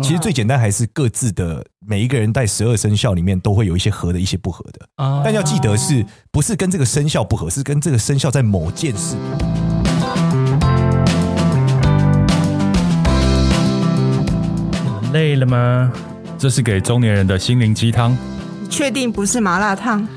[0.00, 4.88] 其实最简单还是各自的每一个人带十二生肖里面都会有一些合的，一些不合的。
[5.22, 9.16] 但要记得是不是跟这个生肖不合，是跟这个生肖在某件事。
[15.12, 15.92] 累了吗？
[16.38, 18.16] 这是给中年人的心灵鸡汤。
[18.62, 20.08] 你确定不是麻辣烫？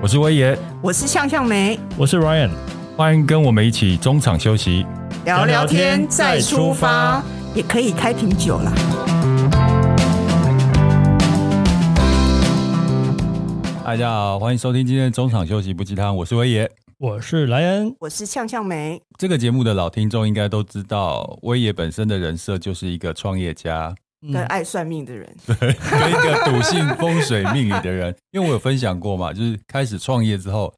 [0.00, 2.50] 我是威爷，我是向向梅，我是 Ryan，
[2.96, 4.86] 欢迎跟我们一起中场休息，
[5.24, 7.20] 聊聊天再出发，
[7.52, 8.72] 也可以开瓶酒啦。
[13.84, 18.98] 大家好，欢迎收听今天的中场休息不鸡汤，我是威爷，我是莱恩，我是向向梅。
[19.18, 23.94] 这个节目的老听众应该都知道，威爷本身的人设就是一个创业家。
[24.32, 30.72] 跟爱算命的人，对，跟一个笃信风水命理的人， 因为我有分享过嘛，就是开始创业之后，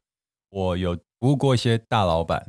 [0.49, 2.45] 我有服务过一些大老板，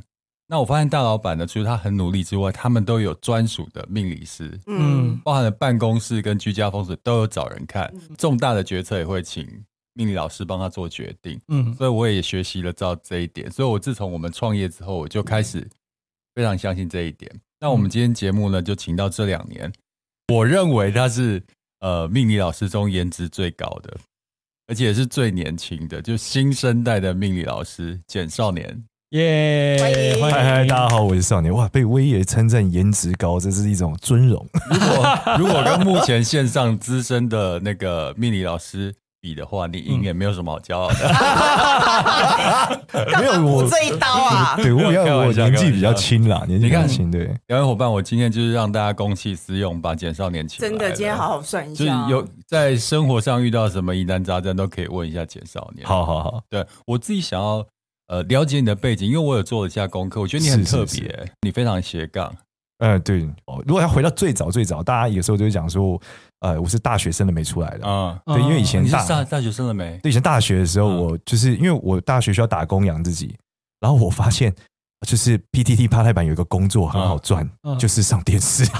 [0.48, 9.46] 那我发现大老板呢，除了他很努力之外，他们都有专属的命理师，嗯，包含了办公室跟居家风水都有找人看，重大的决策也会请
[9.98, 15.68] 命理老师帮他做决定，嗯，所以我也学习了到这一点，所以我自从我们创业之后，我就开始
[16.36, 17.28] 非常相信这一点。
[17.58, 19.72] 那我们今天节目呢，就请到这两年。
[20.32, 21.42] 我认为他是
[21.80, 23.98] 呃命理老师中颜值最高的，
[24.68, 29.76] 而且也是最年轻的，就新生代的命理老师简少年，耶！
[30.20, 31.52] 嗨嗨，大家好，我是少年。
[31.52, 34.48] 哇，被威爷称赞颜值高，这是一种尊荣。
[34.70, 38.94] 如果如果跟目前线上资深的那个命理老师。
[39.28, 40.94] 比的话，你赢也没有什么好骄傲的。
[43.20, 44.56] 没有我这一刀啊！
[44.62, 47.10] 对，我要我年纪比较轻啦，年纪比较轻。
[47.10, 50.60] 对，两位伙伴，我今天就是让大家公器私用，把简少年请。
[50.60, 51.84] 真的，今天好好算一下。
[51.84, 55.86] 就是有在生活上遇到什么疑难杂症，都可以问一下简少年。
[55.86, 57.66] 好好好，对我自己想要
[58.06, 62.34] 呃了解你的背景，因为我有做了一下功课，我觉得你很特别，你非常斜杠。
[62.78, 63.28] 嗯，对，
[63.66, 66.00] 如果要回到最早最早，大家有时候就会讲说。
[66.40, 69.98] 呃，我是大学生了没出来的啊，对，因为以前大大大学生了没？
[70.02, 73.36] 对，以前大学的时候，我就是因为我大学需要打工养自己，
[73.80, 74.54] 然后我发现
[75.06, 77.48] 就是 PTT 趴台版有一个工作很好赚，
[77.78, 78.64] 就是上电视。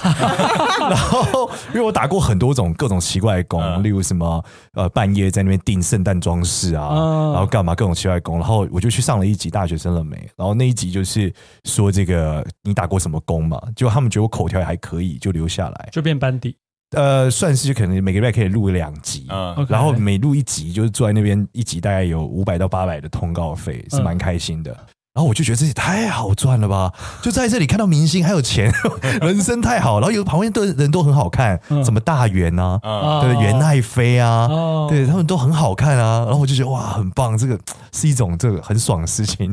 [0.88, 4.42] 然后因为我打过很多种各种奇怪的工，例如什么
[4.74, 6.88] 呃半夜在那边订圣诞装饰啊，
[7.32, 10.16] 然后干嘛各种奇怪的工，然后我就去上了一集大学生了没？
[10.36, 11.32] 然后那一集就是
[11.64, 13.60] 说这个你打过什么工嘛？
[13.74, 16.56] 结果他们觉得我口条也还可以，就留下来，就变班底。
[16.96, 24.74] 呃，算是可能每个月可以录两集，嗯，然后每录一集就是坐在那边一集大概有五百到八百的通告费，是蛮开心的。
[25.14, 26.92] 然后我就觉得这也太好赚了吧！
[27.20, 28.72] 就在这里看到明星还有钱，
[29.20, 29.98] 人生太好。
[29.98, 32.78] 然后有旁边的人都很好看，什么大元啊，
[33.20, 34.48] 对袁爱妃啊，
[34.88, 36.24] 对他们都很好看啊。
[36.24, 37.58] 然后我就觉得哇，很棒，这个
[37.92, 39.52] 是一种这个很爽的事情。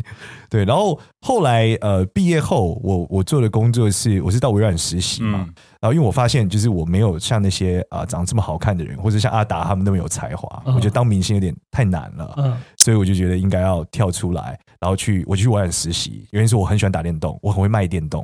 [0.52, 5.40] 对，然后后来呃毕业后，我我做的工作是我是到微软实习嘛。
[5.82, 12.56] 然后因为我发现就是我没有像那些啊长这么好看的人，或者像阿达他们那么有才华，我觉得当明星有点太难了。
[12.78, 16.28] 所以我就觉得应该要跳出来，然后去我去微软实习。
[16.30, 18.24] 原因是我很喜欢打电动，我很会卖电动。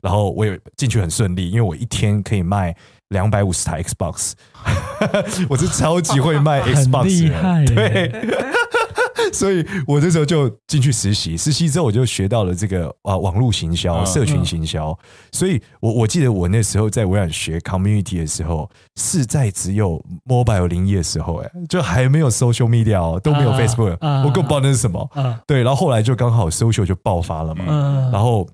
[0.00, 2.74] 然后我也进去很顺利，因为我一天可以卖
[3.10, 4.32] 两百五十台 Xbox，
[5.48, 7.64] 我是超级会卖 Xbox，厉害。
[7.64, 8.12] 对。
[9.34, 14.96] 所以我这时候就进去实习，实习之后我就学到了这个啊网络行销、社群行销。
[15.32, 25.08] 所以我我记得我那时候在微软学 Community 的时候，是在只有 Mobile 零一的时候，哎，就还没有 Social Media，都没有 Facebook，我更不知道那是什么。
[25.46, 28.10] 对，然后后来就刚好 Social 就爆发了嘛。
[28.12, 28.46] 然后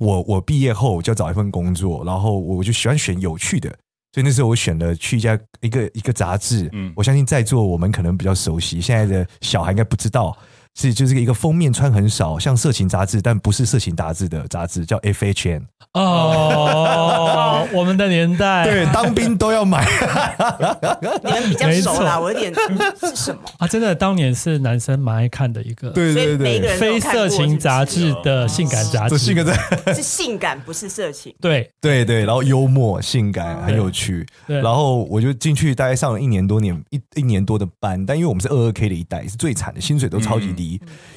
[0.00, 3.74] 我我毕业后就要找一份工作，然后我就喜欢选有趣的。
[4.14, 10.38] 所以那时候我选了去一家一个一个杂志，嗯，我相信在座我们可能比较熟悉，现在的小孩应该不知道。
[10.76, 15.62] 是，就是一个封面穿很少，像色情杂志，但不是色情杂志的杂志，叫 FHN。
[15.92, 19.86] 哦， 我们的年代，对，当兵都要买。
[21.22, 22.52] 你们比较熟啦，我有点
[22.98, 23.68] 是什么啊？
[23.68, 29.56] 真的，当年是男生蛮爱看的一个，对对对，非色情杂志的性感杂志，性感
[29.94, 31.32] 是性感，不是色情。
[31.40, 34.26] 对对对，然后幽默、性感，很有趣。
[34.46, 40.63] 然后我就进去，大概上了一年多年，一一年多的班，但因为我们是二二 K 的一代，是最惨的，薪水都超级低。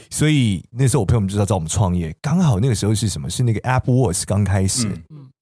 [0.10, 3.30] 所以那时候我朋友们就知道找我们创业，刚好那个时候是什么？
[3.30, 4.90] 是那个 AppWorks 刚开始，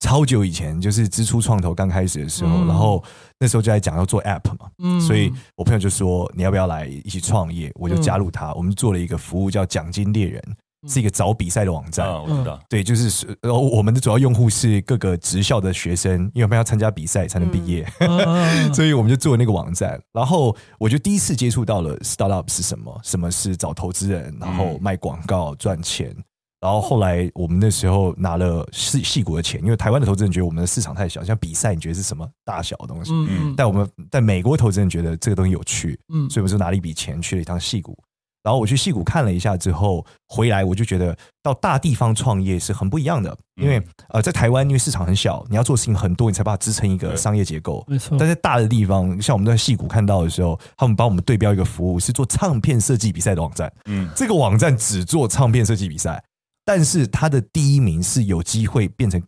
[0.00, 3.02] 超久以前，就是支出创投刚开始的时候，然后
[3.38, 7.70] 那时候就在讲要做 App 嘛，所以我朋友就说你要不要来一起创业？
[7.74, 10.42] 我就加入他，我们做了一个服务叫奖金猎人。
[10.88, 12.58] 是一个找比赛的网站，我知道。
[12.68, 17.86] 对，就是然后我们的主要用户是各个职校的学生，因为我们要参加比赛才能毕业，
[18.72, 20.00] 所以我们就做那个网站。
[20.12, 26.14] 然后我就第一次接触到了 startup 是什么，什么是找投资人，然后卖广告赚钱。
[26.58, 33.12] 然后后来我们那时候拿了戏戏谷的钱，因为台湾的投资人觉得我们的市场太小，像比赛你觉得是什么大小的东西？
[33.12, 37.96] 嗯，但我们在美国投资人觉得这个东西有趣，嗯，所以我们就拿了一笔钱去了一趟戏谷。
[38.46, 43.36] 然后我去戏谷看了一下之后回来，我就觉得到大地方创业是很不一样的。
[43.60, 47.84] 因为呃，在台湾因为市场很小，你要做事情很多，你才把它支撑一个商业结构。
[47.88, 48.16] 没错。
[48.16, 53.72] 但在大的地方，像我们在戏谷看到的时候，他们帮我们对标一个服务，是做唱片设计比赛的网站。
[53.86, 56.22] 嗯，这个网站只做唱片设计比赛，
[56.64, 59.20] 但是它的第一名是有机会变成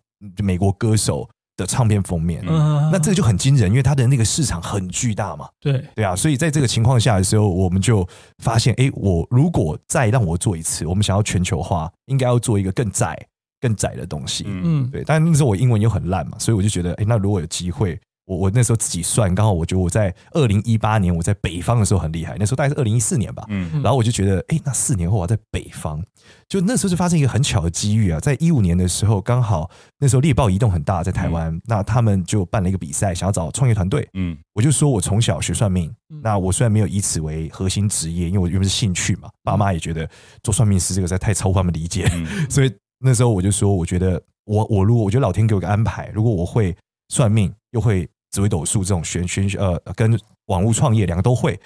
[0.45, 1.29] 美国歌手
[1.59, 5.47] 的唱片封面，嗯，那这个就很惊人，因为它的那个市场很巨大嘛。
[5.61, 8.09] 对对啊，所以在这个情况下的时候，我们就
[8.39, 13.19] 发现，哎，我如果再让我做一次，我们想要全球化，应该要做一个更窄、
[13.61, 14.45] 更窄的东西。
[14.47, 15.03] 嗯，对。
[15.05, 18.01] 但那时候我英文又很烂嘛，所以我就觉得，哎，那如果有机会。
[18.29, 23.43] 我我那时候自己算，刚好我觉得我在二零一八年我在北方的时候很厉害，那时候大概是二零一四年吧。
[23.49, 26.05] 嗯，然后我就觉得，哎，那四年后我在北方，
[26.47, 34.07] 就那时候就发生一个很巧的机遇啊，在一五年的时候，刚好那时候猎豹移动很大，在台湾，那他们就办了一个比赛，想要找创业团队。
[34.13, 35.91] 嗯，我就说我从小学算命，
[36.23, 40.07] 那我虽然没有以此为核心职业，因为我原本是兴趣嘛，爸妈也觉得
[40.43, 42.07] 做算命师这个实在太超乎他们理解，
[42.51, 42.71] 所以
[43.01, 46.77] 那时候我就说，我觉得我我如果我觉得老天给我个安排，如果我会
[47.09, 48.07] 算命，又会。
[48.31, 51.59] 紫微斗数这种玄玄呃，跟网络创业两个都会，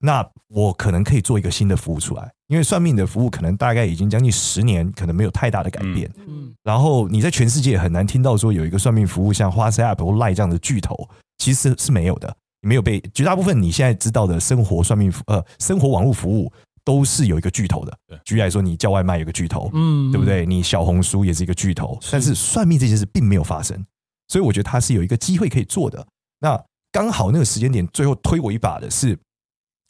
[0.00, 6.10] 那我可能可以做一个新的服务出来，因为算命的服务可能大概已经将近十年，可能没有太大的改变。
[6.26, 16.52] 嗯，然后你在全世界很难听到说有一个算命服务像 WhatsApp 或 Line 这样的巨头，其实是，是没有的，没有被绝大部分你现在知道的生活算命呃生活网络服务
[16.84, 17.92] 都是有一个巨头的。
[18.24, 20.46] 举例来说，你叫外卖有个巨头，嗯，对不对？
[20.46, 23.84] 你小红书也是一个巨头，但是算命这件事并没有发生。
[24.28, 26.06] 所以我觉得他是有一个机会可以做的。
[26.40, 29.18] 那刚好那个时间点，最后推我一把的是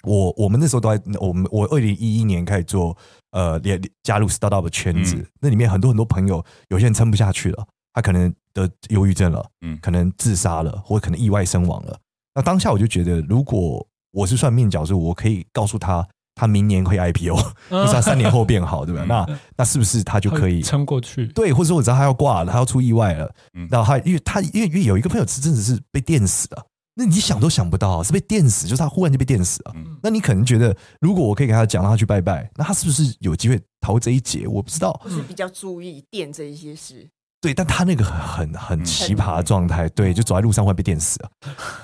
[0.04, 0.32] 我。
[0.36, 2.96] 我们那时候都在我们我二零一一年开始做
[3.32, 5.26] 呃，连加入 startup 的圈子。
[5.40, 11.98] 那里面很多很多朋友，有些人撑不下去了，他可能得忧郁症了，嗯，可能自杀了，或可能意外身亡了。
[12.34, 16.06] 那当下我就觉得，如果我是算命角是，我可以告诉他。
[16.38, 17.34] 他明年会 IPO，
[17.68, 19.04] 或者他三年后变好，对吧？
[19.08, 21.26] 那那是不是他就可以撑过去？
[21.34, 23.30] 对，或者说我知道他要挂了，他要出意外了，
[23.68, 26.64] 然后他因为他因为因为有一个朋友是真的是被电死了，
[26.94, 29.74] 那你想都想不到是被电死，就是他忽然就被电死了。
[30.02, 34.46] 那你可能觉得，如果我可以跟他讲，让他去拜拜，那他是不是有机会逃这一劫？
[34.46, 37.08] 我不知道，是比较注意电这一些事。
[37.40, 41.30] 对，但他那个很很奇葩的状态，对，就走在路上会被电死啊，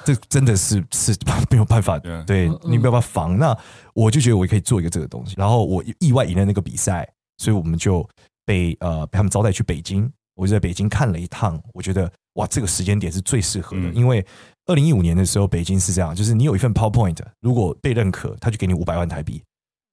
[0.05, 1.17] 这真的是是
[1.49, 1.97] 没有办法，
[2.27, 3.39] 对，你没有办法防。
[3.39, 3.57] 那
[3.95, 7.09] 我就觉得我可以做一个这个东西，然后我意外赢了那个比赛，
[7.39, 8.05] 所以我们就
[8.45, 14.27] 被呃被他们招待去北京，我就在北京看了一趟，我觉得哇，这个时间点是最适合的，因为
[14.67, 19.41] 二零一五年的时候，北京是这样，就是你有一份 PowerPoint，如果被认可，他就给你五百万台币。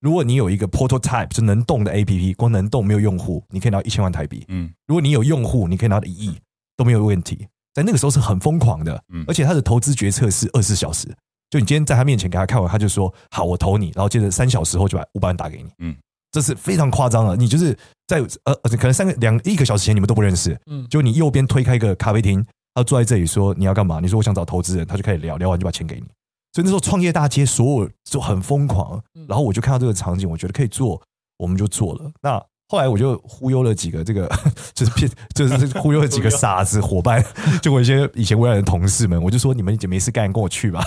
[0.02, 4.44] 如果你有一个 prototype 是能动的 APP，光能动没有用户，你可以拿一千万台币。
[4.48, 6.36] 嗯，如果你有用户，你可以拿到一亿
[6.76, 7.48] 都没有问题。
[7.74, 11.08] 在那个时候是很疯狂的，嗯，而且他的投资决策是二十四小时，
[11.52, 15.70] 就你今天在他面前给他看完，他就说好，我投你，然后接着三小时后就把五百万打给你。
[15.78, 15.96] 嗯，
[16.32, 17.38] 这是非常夸张的。
[17.38, 17.78] 你就是
[18.08, 22.44] 在呃，可能三个两一个小时前你们都不认识，嗯，就你右边推开一个咖啡厅，
[22.74, 24.00] 他坐在这里说你要干嘛？
[24.02, 26.08] 你说我想找投资人，他就开始聊聊完就把钱给你。
[26.54, 31.02] 所以那时候创业大街所有就很疯狂，然后我就看到这个场景，我觉得可以做，
[31.38, 32.12] 我们就做了。
[32.22, 34.30] 那后来我就忽悠了几个这个，
[34.74, 37.24] 就是骗， 就是忽悠了几个傻子伙伴，
[37.62, 40.82] 就我一些以前微软的同事们，我就说你们已经没事干，跟我去吧。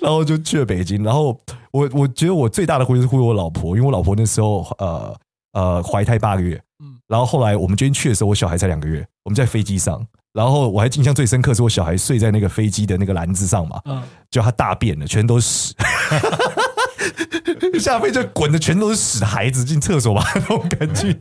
[0.00, 1.02] 然后就去了北京。
[1.04, 1.38] 然后
[1.72, 5.14] 我我觉得我最大的忽悠是忽悠我老婆，因为我老婆那时候呃
[5.52, 6.58] 呃怀胎八个月，
[7.06, 10.06] 然后后来我们决定去的时候，我小孩才两个月，我们在飞机上。
[10.32, 13.80] 然后我还印象最深刻是我小孩睡在那个飞机的那个篮子上嘛，
[14.30, 15.74] 就他大便了，全都是屎。
[17.80, 21.16] 下飞机就滚的全都是屎，孩子进厕所吧那种感觉，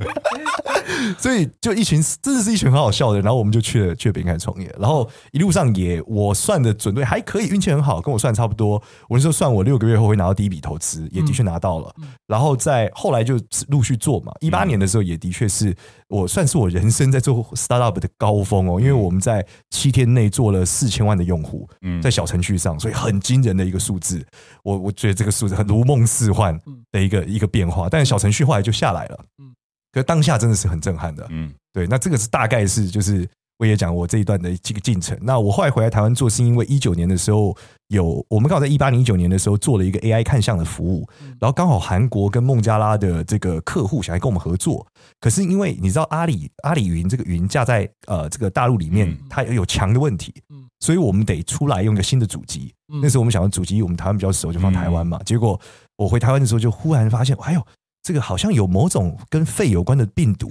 [1.17, 8.73] 所以就一群真的是一群很好笑的，然后我们就去了去了北京开始创业，然后一路上也我算的准对还可以，运气很好，跟我算差不多。
[9.07, 11.93] 我那时候算我六个月后会拿到第一笔投资，也的确拿到了，
[12.27, 13.39] 然后在后来就
[13.69, 14.33] 陆续做嘛。
[14.41, 15.73] 一八年的时候也的确是
[16.09, 21.69] 我算是我人生在做 startup 的高峰哦，因为我们在七天内做了四千万的用户，
[22.03, 24.25] 在小程序上，所以很惊人的一个数字。
[24.63, 26.59] 我我觉得这个数字很如梦似幻。
[26.91, 29.53] 的一个一个变化，但是小程序后来就下来了，嗯，
[29.91, 35.17] 可是当下真的是很震撼的，嗯，对，那这个是大概是就是我也讲我这一段的这个进程。
[35.21, 37.55] 那我后来回来台湾做，是因为一九年的时候
[37.89, 41.07] 有我们刚好在一八零、一九年的时候做了一个 AI 看相的服务，
[41.39, 44.87] 然后刚好韩国跟孟加拉的这个客户想来跟我们合作，
[45.19, 52.73] 可是因为你知道阿里阿里云这个云架在呃这个大陆里面它有强的问题，嗯，所以我们得出来用一个新的主机。
[53.01, 55.59] 那时候我们想要主机，我们台湾比较熟，就放台湾嘛，结果。
[55.95, 57.61] 我回台湾的时候，就忽然发现，哎呦，
[58.01, 60.49] 这个好像有某种跟肺有关的病毒，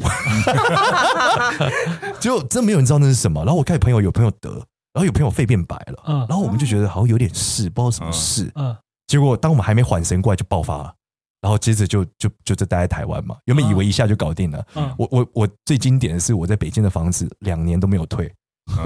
[2.20, 3.42] 就真没有人知道那是什么。
[3.44, 4.50] 然后我看朋友有朋友得，
[4.92, 8.76] 然后有朋友肺变白了，嗯，然后我们就觉得好像有点事，不知道什么事，嗯，
[9.06, 10.94] 结果当我们还没缓神过来就爆发了，
[11.40, 18.32] 然后接着就就就在待在台湾嘛，原本以为一下就搞定了，嗯，我我我最经典的是我在北京的房子两年都没有退，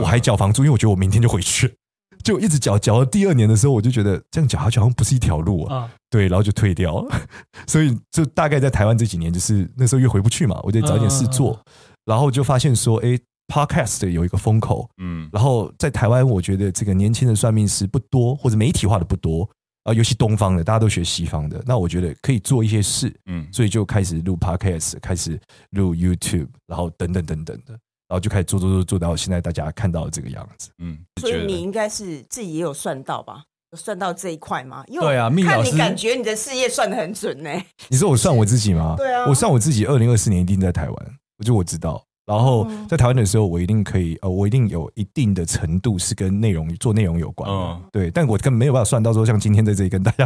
[0.00, 1.74] 我还缴房租，因为我觉得我明天就回去。
[2.22, 5.90] 就一直搅搅到第二年的时候，我就觉得这样搅下去好像不是一条路啊。
[6.08, 7.04] 对，然后就退掉。
[7.66, 11.58] 所以就大概在台湾这几年，就是那时候又回不去嘛，我就找点事做。
[12.04, 19.48] 然后就发现说，哎，Podcast 有一个风口，嗯，然后在台湾，我觉得这个年轻的算命师不多，或者媒体化的不多
[19.84, 21.62] 啊，尤其东方的，大家都学西方的。
[21.64, 27.78] 那我觉得可以做一些事，嗯，所以就开始录 Podcast，开始录 YouTube，然后等等等等的。
[28.12, 30.68] 然后就开始做做做做到现在，大家看到的这个样子。
[30.80, 33.42] 嗯，所以你应该是自己也有算到吧？
[33.70, 34.84] 有算到这一块吗？
[34.86, 37.50] 因为对啊，看你感觉你的事业算的很准呢。
[37.88, 38.96] 你说我算我自己吗？
[38.98, 40.96] 对啊，我算我自己，二零二四年一定在台湾，
[41.38, 42.04] 我就我知道。
[42.24, 48.10] 然后在台湾的时候，我一定可以，呃，我一定有一定的程度是跟内容做内容有关，嗯，对。
[48.10, 50.24] 但我根本没有办法算到说，像今天在这里跟大家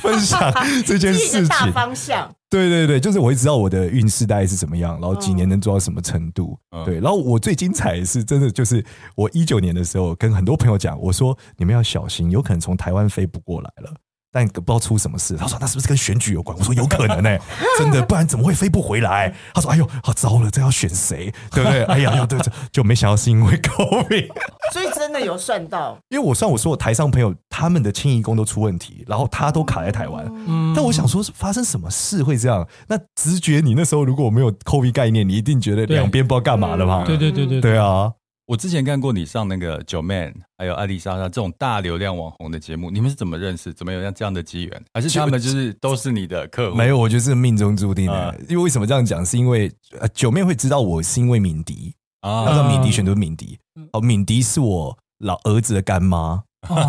[0.00, 0.52] 分享
[0.86, 1.48] 这件事情。
[1.48, 2.34] 大方向。
[2.50, 6.58] 对对对，就是我会知道我的运势大概是怎么样，然后几年能做到什么程度。
[6.86, 8.82] 对，然后我最精彩的是真的就是
[9.14, 13.94] 我一九年的时候跟很多朋友讲，我说你们要小心，有可能从台湾飞不过来了。
[14.38, 16.56] 但不知道出什么事，他说那是不是跟选举有关？
[16.56, 17.40] 我说有可能呢、欸，
[17.78, 19.34] 真的，不然怎么会飞不回来？
[19.52, 21.32] 他说哎呦，好糟了，这要选谁？
[21.50, 21.82] 对不对？
[21.84, 24.28] 哎呀，对对，就没想到是因为 COVID，
[24.72, 25.98] 所以真的有算到。
[26.08, 30.24] 因为我算我说我台上朋友他们的迁移工都出问题，然后他都卡在台湾。
[30.46, 32.66] 嗯，但我想说发生什么事会这样？
[32.86, 37.04] 那直觉你那时候如果没有 COVID 概念，你一定觉得两边不知道干嘛了嘛？
[37.04, 38.12] 对对对对，对啊。
[38.48, 43.74] 我之前看过你上那个 Joeman 还有艾丽莎莎这种大流量网红的节目，你们是怎么认识？
[43.74, 44.84] 怎么有像这样的机缘？
[44.94, 46.76] 还是他们就是都是你的客户？
[46.76, 48.40] 没有，我觉得是命中注定的。
[48.48, 49.24] 因为为什么这样讲？
[49.24, 49.70] 是因为
[50.14, 53.58] Joeman 会知道我是因为敏迪啊，他知道敏迪选择敏迪。
[53.92, 56.42] 哦，敏迪是我老儿子的干妈，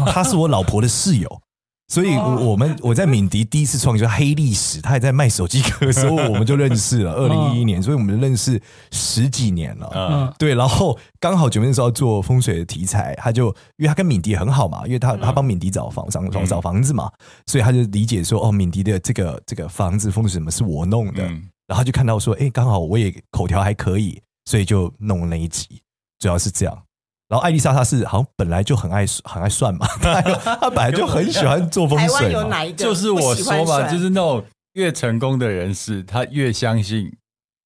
[0.07, 1.41] 她是我老婆的室友。
[1.89, 7.13] 所以，我们我在敏迪第一次创业就是黑历史，他还在卖手机壳的时候，我们就认识了。
[7.17, 9.91] 二零一一年，所以我们认识十几年了。
[9.96, 10.53] 嗯，对。
[10.53, 17.12] 然后刚好九月的时候做风水的题材，他就因为他跟敏迪很好嘛，因为他他帮敏迪找房找找房子嘛，
[17.48, 21.24] 所以他就理解说，哦，敏迪的这个这个房子风水什么是我弄的，
[21.65, 25.81] 然后就看到说，哎，刚好我也口条还可以，所以就弄了那一集，
[26.19, 26.84] 主要是这样。
[27.29, 30.21] 然后艾丽莎她是好像本来就很爱很爱算嘛，她
[30.59, 32.07] 她本来就很喜欢做风水。
[32.07, 32.77] 台湾有哪一个？
[32.77, 34.43] 就是我说嘛，就是那种
[34.74, 37.12] 越成功的人士，他越相信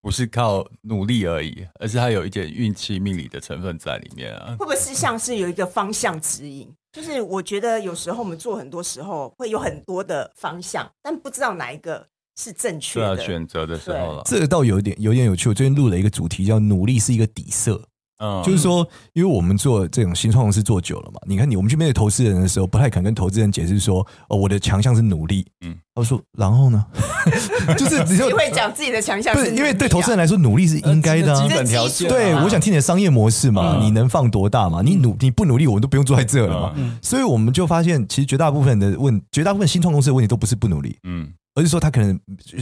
[0.01, 4.55] 不是靠努力而已，而是他有一点运气命理的成分在里面啊。
[4.59, 6.69] 会不会是像是有一个方向指引？
[6.91, 12.05] 就是我觉得有时候我们做很多时候会有很多的方向，但不知道哪一个
[12.37, 13.17] 是正确的。
[13.17, 14.21] 选择的时候了。
[14.25, 15.47] 这个倒有点有点有趣。
[15.47, 17.81] 我最近录了一个主题叫“努力是一个底色”。
[18.23, 23.99] 嗯，就是说，因为我们做这种新创公司做久了嘛，你看你我们去面对投资人的时候，不太敢跟投资人解释说，
[24.29, 25.45] 哦，我的强项是努力。
[25.65, 26.85] 嗯，他说，然后呢，
[27.77, 32.07] 就是只有你会讲自己的强项，不是因为对投资人来说，努力是应该的、啊、基本条件。
[32.07, 34.81] 对，我想听你的商业模式嘛，你能放多大嘛？
[34.81, 36.73] 你努你不努力，我们都不用坐在这了嘛。
[37.01, 42.17] 所以我们就发现，其实绝大部分的问，绝大部分新创公司的问题都不是不努力，嗯，而是说他可能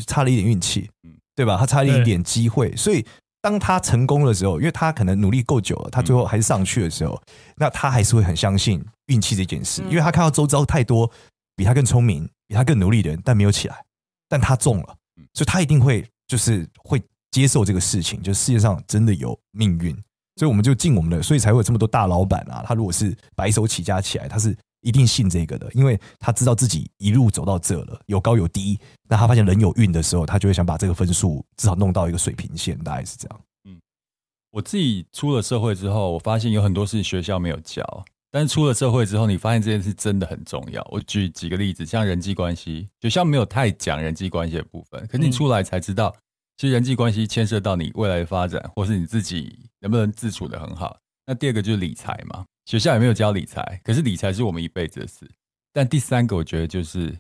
[0.08, 1.56] 差了一点运气，嗯，对吧？
[1.60, 3.06] 他差了一点机会，所以。
[3.42, 11.10] 当他成功的时候，因为他可能努力够久了，他最后还是上去的时候，嗯、那他还是会很相信运气这件事，因为他看到周遭太多
[11.56, 13.84] 比他更聪明、比他更努力的人，但没有起来，
[14.30, 14.96] 但他中了，
[15.34, 19.94] 所以他一定会就是会接受这个事情，就世界上真的有命运，
[20.36, 24.56] 所以我们就尽我们的，所以才会有这么多大老板啊，他如果是白手起家起来，他是。
[24.82, 28.80] 一定信这个的，因为他知道自己一路走到这了，有高有低。
[29.08, 33.42] 那他发现人有运的时候，他就会想把这个分数至少弄到一个水平线，大概是这样。
[33.66, 33.80] 嗯，
[34.52, 37.84] 我自己出了社会之后，我发现有很多事学校没有教，
[38.32, 40.86] 但是出了社会之后，你发现这件事真的很重要。
[40.92, 46.16] 我举几个例子，像人际关系，学校没有太讲人际关系的部分，可是你出来才知道，
[46.58, 50.98] 其实人际关系牵涉到你未来的发展，或是你自己能不能自处的很好。
[51.26, 52.46] 那第二个就是理财嘛。
[52.66, 55.30] 学校也没有教理财，可是理财是我们一辈子的事。
[55.74, 57.18] 但第三个，我觉得就是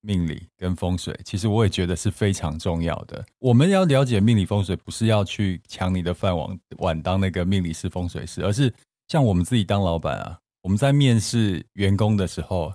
[0.00, 3.24] 命理跟风水，其实我也觉得是非常重要的。
[3.38, 8.72] 我们要了解命理风水，不是要去抢你的饭碗，碗当那个命理师、风水师，而是
[9.08, 12.74] 像我们自己当老板啊，我们在面试员工的时候，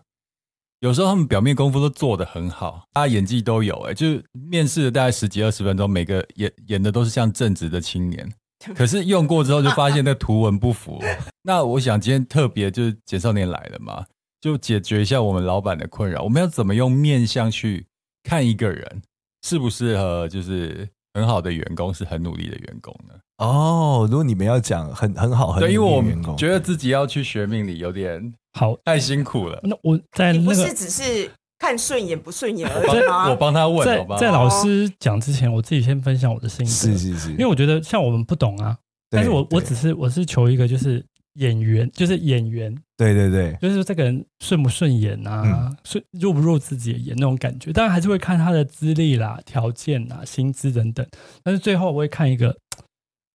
[0.79, 8.33] 有时候他们表面功夫都做得很好，大家演技都有、欸，哎，就是面试了大概十几二十分钟，每个演演的都是像正直的青年。
[8.75, 11.01] 可是用过之后就发现那图文不符。
[11.43, 14.05] 那我想今天特别就是简少年来了嘛，
[14.39, 16.23] 就解决一下我们老板的困扰。
[16.23, 17.85] 我们要怎么用面相去
[18.23, 19.01] 看一个人？
[19.43, 23.15] 适不适合就是很好的员工，是很努力的员工呢？
[23.37, 29.59] 哦，如果你们要讲很很好，很努力员工，对，因为我觉得自己要去学命理有点好，太辛苦了。
[29.63, 33.29] 那我在那个不是只是看顺眼不顺眼而已吗？
[33.29, 36.71] 我帮他问，在在老师讲之前，我自己先分享我的心得。
[36.71, 38.75] 是是是，因为我觉得像我们不懂啊，
[39.11, 41.05] 但是我我只是我是求一个就是。
[41.35, 47.71] 演员就是演员，对对对，就是这个人顺不顺眼啊，顺、嗯、入不入自己的眼那种感觉。
[47.71, 51.07] 当然还是会看他的资历啦、条件啦、薪资等等。
[51.41, 52.53] 但是最后我会看一个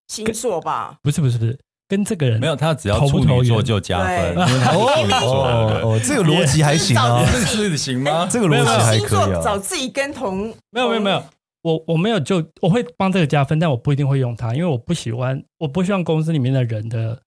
[0.09, 5.45] 星座吧，不是不是不是，跟这个人没有他只要处女座就加分，因为他是处女座。
[5.45, 8.29] 哦哦，这个逻辑还行啊，是行吗？
[8.31, 9.41] 这个逻辑还可以啊。
[9.43, 11.23] 找自己跟同没有没有没有，
[11.63, 17.21] 我我没有就我会帮这个加分，但我不一定会用它，因为我不喜欢，我不希望公司里面的人的。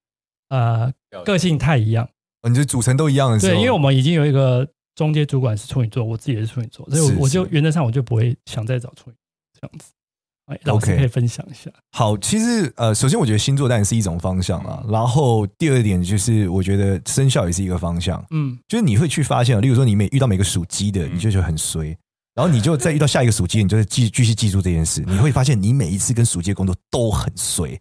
[0.50, 0.92] 呃，
[1.24, 2.10] 个性太一样，
[2.50, 9.16] 你就组成都一样的对，因为我们已经有一个中间主管是处女座，我自己也是处女座，所以我就原则上我就不会想再找处女
[9.54, 9.92] 这样子。
[10.50, 11.72] 哎，老师可以分享一下。
[11.92, 21.96] 好，其实呃，首先我觉得星座当然是一种方向啊，然后第二点就是我觉得生肖也是一个方向，嗯，就是你会去发现，例如说你每遇到每个属鸡的，你就觉得很衰，
[22.34, 27.80] 然后你就再遇到下一个属鸡，你就继继续记住这件事，你会发现你每一次跟属鸡的工作都很衰。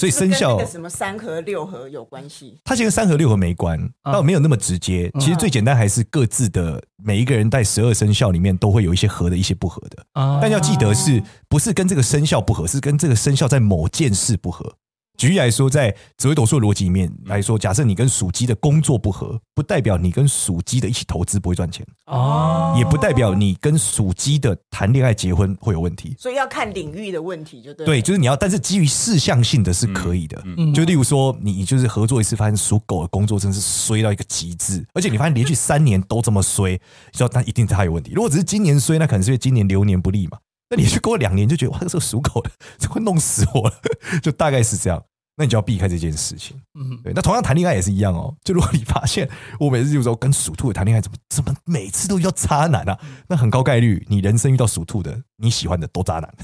[0.00, 2.58] 所以生肖什么三合六合有关系？
[2.64, 5.10] 它其实三合六合没关，倒没有那么直接。
[5.20, 10.02] 其实最简单还是各自的每一个人在十二生肖里面都会有一些合的，一些不合的。
[10.40, 14.74] 但要记得是不是跟这个生肖不合，是跟这个生肖在某件事不合。
[15.20, 26.16] 举例来说，在紫微斗数的逻辑里面来说，假设你跟属鸡的工作不合，不代表你跟属鸡的一起投资不会赚钱哦，也不代表你跟属鸡的谈恋爱结婚会有问题。
[26.18, 27.84] 所以要看领域的问题，就对。
[27.84, 30.42] 对，就是你要，但是基于事项性的是可以的。
[30.56, 38.12] 嗯，就例如说，你就是合作一次，发现属狗的工作真是衰到一个极致，而且你发现连续三年都这么衰，你知道那一定是他有问题。
[38.14, 40.38] 如果只是今年衰，那可能是因为今年流年不利嘛。
[40.70, 43.74] 那你去过两年就觉得哇，这个属狗的这会弄死我了，
[44.22, 45.04] 就大概是这样。
[45.36, 47.12] 那你就要避开这件事情，嗯，对。
[47.14, 48.34] 那同样谈恋爱也是一样哦。
[48.44, 49.26] 就如果你发现
[49.58, 52.98] 我每次有时候跟属兔的谈恋爱，怎么怎么每次都遇到渣男啊？
[53.26, 56.34] 那很高概率你人生遇到属兔的你喜欢的都渣男。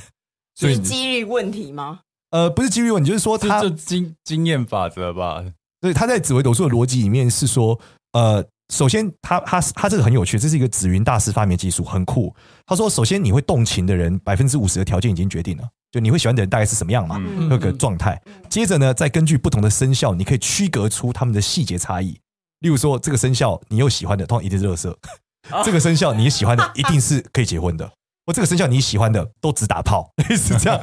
[0.55, 2.01] 所以是几率问题吗？
[2.31, 5.45] 呃，不是几率问题，就是说他就经经验法则吧。
[5.83, 7.79] 所以他在紫微斗数的逻辑里面是说，
[8.13, 12.35] 呃，首先他他他这个很有趣，这是一个紫云大师发明技术，很酷。
[12.67, 15.65] 他说，首先你会动情的人，百分之五十的条件已经决定了。
[15.93, 17.17] 就你会喜欢的人大概是什么样嘛？
[17.49, 18.21] 那个状态。
[18.51, 22.19] 接着呢，再根据不同的生肖，你可以区隔出他们的细节差异。
[22.61, 24.93] 例如说，这个生肖你又喜欢的，通常一定是垃圾；
[25.65, 27.89] 这个生肖你喜欢的，一定是可以结婚的。
[28.27, 30.81] 我这个生肖你喜欢的，都只打炮， 类似这样。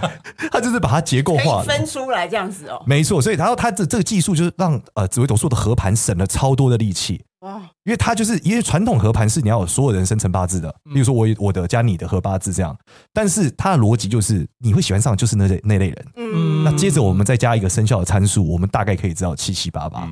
[0.49, 2.81] 他就是把它结构化分出来这样子哦。
[2.87, 7.21] 没错，所以然后他这这个技术就是让呃紫微斗数的合盘省了超多的力气。
[7.43, 12.75] 哇，因为它就是因为传统合盘是你要有所有人生辰八字的，比如说我我的加你的合八字这样，
[13.11, 20.09] 但是它的逻辑就是你会喜欢上就是那类那类人，嗯，那接着我们再加一个生肖的参数，我们大概可以知道七七八八，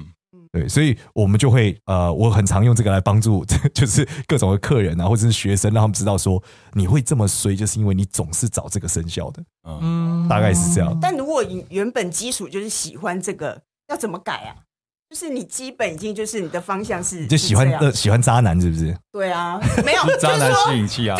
[0.52, 10.98] 对，所以我们就会呃，我很常用这个来帮助， 就是各种的客人啊，或者是学生，让他们知道说你会这么衰，就是因为你总是找这个生肖的，嗯，大概是这样。
[11.02, 14.56] 但如果你原本基础就是喜欢这个，要怎么改啊？
[15.12, 18.95] 就是你基本已经就是你的方向是，就喜欢呃喜欢渣男是不是？
[19.12, 21.17] 对啊，没有 渣男吸引器啊，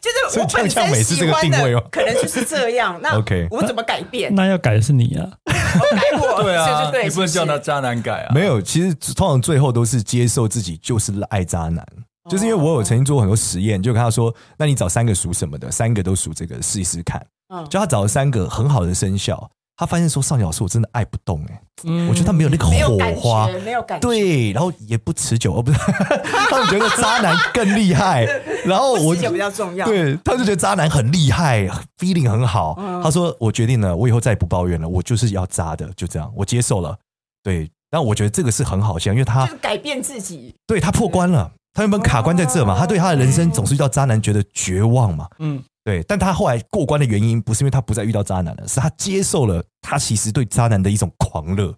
[0.00, 2.96] 就是我本身喜欢的可能就是这样。
[3.02, 4.32] 那 OK，我怎么改变？
[4.32, 8.32] 那要改的是你啊，改我 对啊，你不能叫他渣男改啊。
[8.32, 11.84] 没有，其实通常最后都是接受自己就是爱渣男，
[12.30, 17.20] 就是因为我有曾经做过很多实验，就跟他说，那你找三个属什么的，三个都属这个，试一试看。
[17.52, 19.50] 嗯，就他找了三个很好的生肖。
[19.80, 22.74] 他发现说上角树我真的爱不动哎、欸，嗯、我觉得他没有那个火
[23.18, 25.78] 花，没有感觉，对，然后也不持久，哦不是，
[26.50, 28.26] 他们觉得渣男更厉害，
[28.66, 31.66] 然后我比较重要，对，他就觉得渣男很厉害
[31.96, 32.76] ，feeling 很好。
[32.78, 36.94] 嗯、他说我决定了，我以后再也不抱怨了，我就是要渣的，就这样，我接受了。
[37.42, 45.64] 对，但我觉得这个是很好笑，因为他就改变自己，对他破关了，他原本卡关在这嘛，他对他的人生总是遇到渣男觉得绝望嘛，嗯。
[45.82, 51.74] 对，但他后来过关的原因不是因为他不再遇到渣男了，是他接受了他其实对渣男的一种狂热。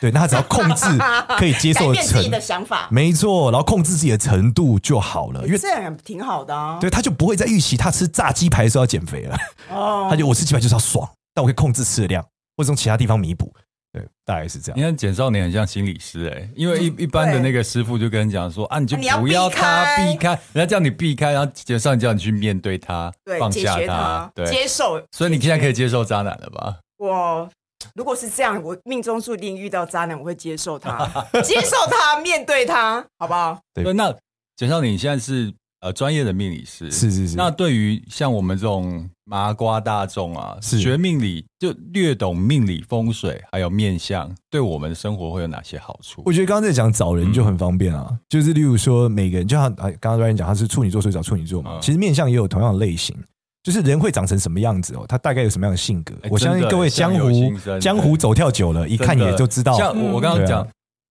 [0.00, 0.86] 对，那他只要控制
[1.36, 5.44] 可以接受的程度，没错，然后控制自己的程度就好了。
[5.46, 6.78] 因为这样挺好的啊。
[6.80, 9.36] 对，他就不会再预期他吃炸鸡排的时候要减肥了。
[9.70, 12.22] 哦，他就我吃鸡排就是要爽，但我可以控制吃的量，
[12.56, 13.52] 或者从其他地方弥补。
[13.92, 14.78] 对，大概是这样。
[14.78, 25.02] 你看简少年很像心理师哎、欸，因为一一般的那个师傅就跟你讲说啊，你就不要他避开，人家叫你避开，然后简少年叫你去面对他，对放下他，对，接受。
[25.10, 26.76] 所以你现在可以接受渣男了吧？
[26.98, 27.48] 我
[27.94, 31.04] 如果是这样，我命中注定遇到渣男，我会接受他，
[31.42, 33.58] 接受他，面对他，好不好？
[33.74, 33.92] 对。
[33.92, 34.14] 那
[34.54, 36.90] 简少年，你现在是呃专业的命理师。
[36.90, 37.36] 是是是。
[37.36, 46.22] 那对于像我们这种麻瓜大众啊，是学命理就略懂命理风水还有面相，对我们的生活会有哪些好处？
[46.26, 51.72] 我觉得刚刚在讲找人就很方便啊，嗯、就是例如说每个人，就像刚刚 Ryan 讲他是处女座，所以找处女座嘛。
[51.74, 53.16] 嗯、其实面相也有同样的类型。
[53.62, 55.04] 就是人会长成什么样子哦？
[55.06, 56.14] 他大概有什么样的性格？
[56.30, 59.74] 我相信各位江湖江湖走跳久了，一看也就知道。
[59.74, 60.66] 像我刚刚讲，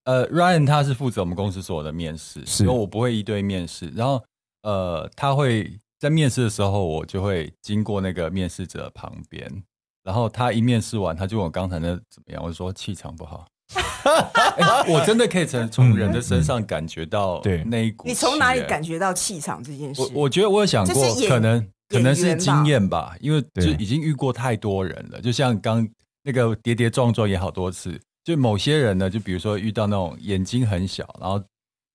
[0.06, 3.94] 呃，Ryan 他是负责我们公司所有的面试，是，我不会一对面试。
[3.96, 4.20] 然后，
[4.64, 9.50] 呃，他会在面试的时候，我就会经过那个面试者旁边，
[10.04, 12.44] 然后他一面试完，他就问我刚才那怎么样？
[12.44, 13.46] 我就说气场不好。
[14.88, 18.08] 我真的可以从从人的身上感觉到对那一股。
[18.08, 20.02] 你从哪里感觉到气场这件事？
[20.02, 21.68] 我我觉得我有想过，可能。
[21.92, 25.20] 可能是经验吧，因为就已经遇过太多人了。
[25.20, 25.90] 就像刚
[26.22, 31.44] 那个跌跌撞撞也好多次，就某些人呢，就比如说遇到那种眼睛很小，然后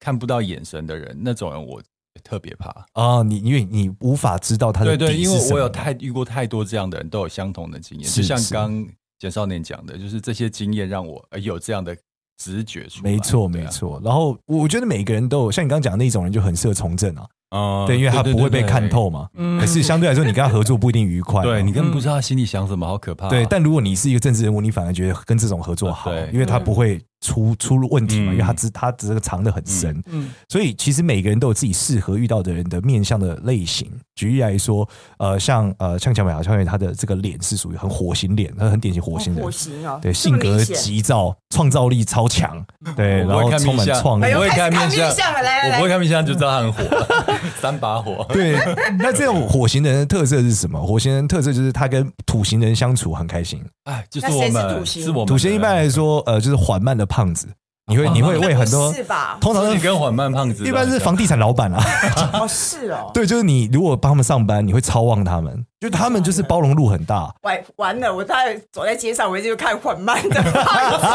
[0.00, 1.80] 看不到眼神的人，那种人我
[2.22, 3.22] 特别怕啊。
[3.22, 8.08] 你因为你无法知道他的对对，因为我有太遇过太多这样的人，都有相同的经验。
[8.08, 8.86] 就像刚
[9.18, 11.96] 简少年讲的，就是这些经验让我有这样的
[12.36, 13.10] 直觉出来。
[13.10, 14.00] 没错没错。
[14.04, 17.26] 然后我觉得每个人都有，像你刚刚讲的那种人就很适合从政啊。
[17.50, 19.28] 啊，对，因为他不会被看透嘛。
[19.34, 21.40] 嗯，可是相对来说，你跟他合作不一定愉快。
[21.44, 23.28] 对，你根本不知道他心里想什么，好可怕。
[23.28, 30.00] 对，但如果你是一个政治人物，你反而觉得跟这种合作好，因为他不会出出问题嘛，因为他只他这个藏得很深。
[30.06, 33.90] 嗯，所以其实每个人都有自己适合遇到的人的面相的类型。
[34.14, 39.42] 举例来说，呃，像呃，像乔美啊，乔美他的这个脸是属于很火型脸，他很典型火型的。
[39.42, 42.64] 火星啊，对，性格急躁，创造力超强。
[42.94, 44.32] 对，然后充满创意。
[44.34, 46.84] 我会看面相，我不会看面相就知道他很火，
[47.60, 48.24] 三把火。
[48.28, 48.56] 对，
[48.98, 50.80] 那这种火型人的特色是什么？
[50.80, 53.60] 火型人特色就是他跟土型人相处很开心。
[53.84, 55.26] 哎，就是我们，是我们。
[55.26, 57.46] 土型一般来说，呃，就是缓慢的胖子。
[57.86, 59.36] 你会你会为很多，是吧？
[59.42, 61.84] 通常是跟缓慢胖子，一般是房地产老板啊。
[62.40, 63.10] 哦，是哦。
[63.12, 67.30] 对，就是你如果帮他们上班，你会超旺他们，就他们就是包容度很大。
[67.42, 71.06] 完完了，我在走在街上，我就看缓慢的胖子。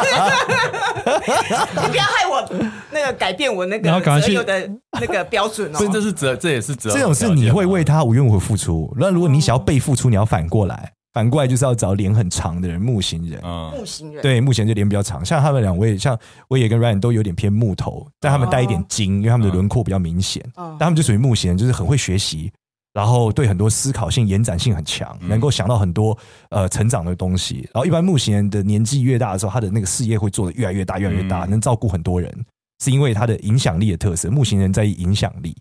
[1.81, 2.47] 你不要害我
[2.91, 4.69] 那个改变我那个择友的
[5.01, 5.77] 那个标准哦。
[5.79, 6.91] 所以这是择，这也是择。
[6.91, 8.95] 这种是你会为他无怨无悔付出。
[8.95, 10.93] 那如果你想要被付出，你要反过来。
[11.19, 13.41] 反过来就是要找脸很长的人，木型人。
[13.43, 15.23] 木型人对，目前就脸比较长。
[15.25, 20.41] 像他们两位，像威也跟 Ryan 都有点偏木头，但他们带一点金，因为他们的轮廓比较明显。
[20.55, 22.49] 但他们就属于木型人，就是很会学习，
[22.93, 26.17] 然后对很多思考性、延展性很强，能够想到很多
[26.51, 27.67] 呃成长的东西。
[27.73, 32.33] 然后一般木型人的年纪越大的时候，他的那个事业会做得越来越大，越来越大，能照顾很多人，
[32.81, 34.31] 是因为他的影响力的特色。
[34.31, 35.53] 木型人在意影响力。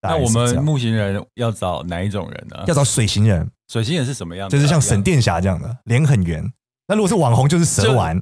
[0.00, 2.64] 那我们木型人要找哪一种人呢？
[2.66, 3.46] 要找水型人。
[3.72, 4.52] 水星人是什么样的？
[4.54, 6.44] 就是像沈殿霞这样的，脸很圆。
[6.86, 8.20] 那如果是网红，就是蛇丸，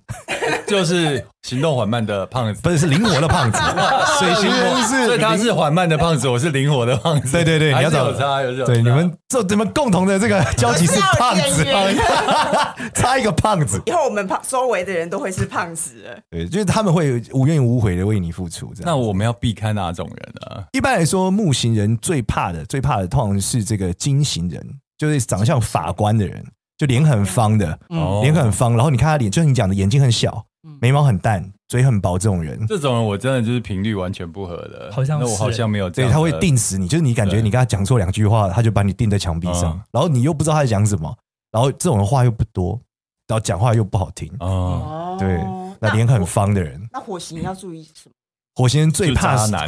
[0.65, 3.59] 就 是行动缓慢的胖子，不是，是灵活的胖子。
[4.21, 7.33] 水星人是，所以他是缓慢的胖子，我是灵活的胖子。
[7.33, 11.65] 对对对，你要找他，对你们这你们共同的这个交集是胖子，
[12.95, 13.83] 差一个胖子。
[13.87, 16.17] 以后我们胖周围的人都会是胖子。
[16.31, 18.73] 对，就是他们会无怨无悔的为你付出。
[18.83, 20.65] 那我们要避开哪种人呢？
[20.75, 24.65] 一般来说，木型人最怕的、最怕的，通常是这个金型人。
[25.01, 26.45] 就是长得像法官的人，
[26.77, 27.79] 就脸很方的，
[28.21, 30.45] 脸很方，然后你看他脸，就是你讲的眼睛很小，
[30.79, 41.17] 眉毛很淡，嘴很薄，这种人，这种人我真的就是频率完全不合的，好像那我好像没有，对，他会定死你，就是你感觉你跟他讲错两句话，他就把你定在墙壁上，然后你又不知道他在讲什么，
[41.51, 42.79] 然后这种人话又不多，
[43.27, 45.43] 然后讲话又不好听，哦，对，
[45.81, 48.13] 那脸很方的人，那火型要注意什么？
[48.61, 49.67] 火星人最怕渣男，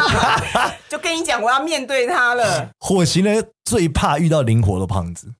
[0.88, 2.70] 就跟你讲，我要面对他了。
[2.78, 5.30] 火星人最怕遇到灵活的胖子，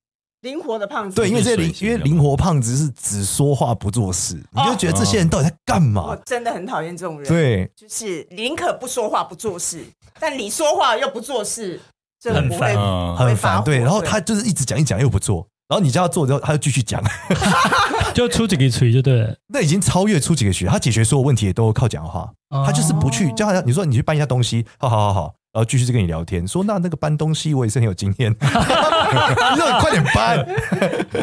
[0.43, 6.09] 灵活的胖子，对，因为这灵，因为灵活胖子是只说话不做事，你就觉得这些人到底在干嘛？
[6.09, 9.83] 我真的很讨厌这种人，对，就是宁可不说话不做事，
[10.21, 11.81] 但你说话又不做事，
[12.21, 12.77] 这很烦，
[13.17, 13.65] 很烦。
[13.65, 15.47] 对，然后他就是一直讲一讲又不做。
[15.69, 17.03] 然后你叫他做之后，他就继续讲，
[18.14, 19.35] 就出几个锤就对了。
[19.48, 22.33] 那已经超越出几个学，他解决所有问题也都靠讲话。
[22.66, 30.38] 他就是不去叫他，你说你去搬一下东西，好好好好，然后继续就跟你聊天，说那那个搬东西我也是很有经验，你说你快点搬。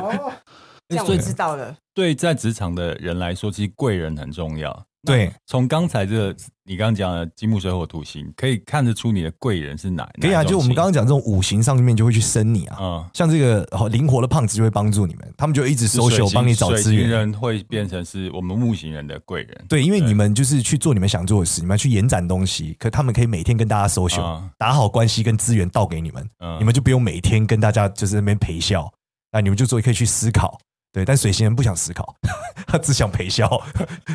[0.01, 0.31] 哦，
[0.89, 1.75] 这样我知道了。
[1.93, 4.85] 对，在职场的人来说，其实贵人很重要。
[5.05, 6.35] 对，从刚才这个
[6.65, 10.07] 你刚刚讲的金木水火土星，可以看得出你的贵人是哪？
[10.19, 12.77] 可以啊，就我们刚刚讲这种五行上面就会去生你啊。
[12.81, 17.07] 嗯，像这个灵活的胖子就会帮助你们，他们就一直 social 帮你找资源。
[17.07, 19.65] 人会变成是我们木行人的贵人。
[19.69, 28.91] 对，因为你们就是去做你们想做的事，你们去延展东西，可他们可以每天跟大家 social，打好关系跟资源倒给你们，你们就不用每天跟大家就是那边陪笑，
[29.31, 30.59] 那你们就做可以去思考。
[30.99, 32.13] 对，但水星人不想思考，
[32.67, 33.49] 他只想陪笑。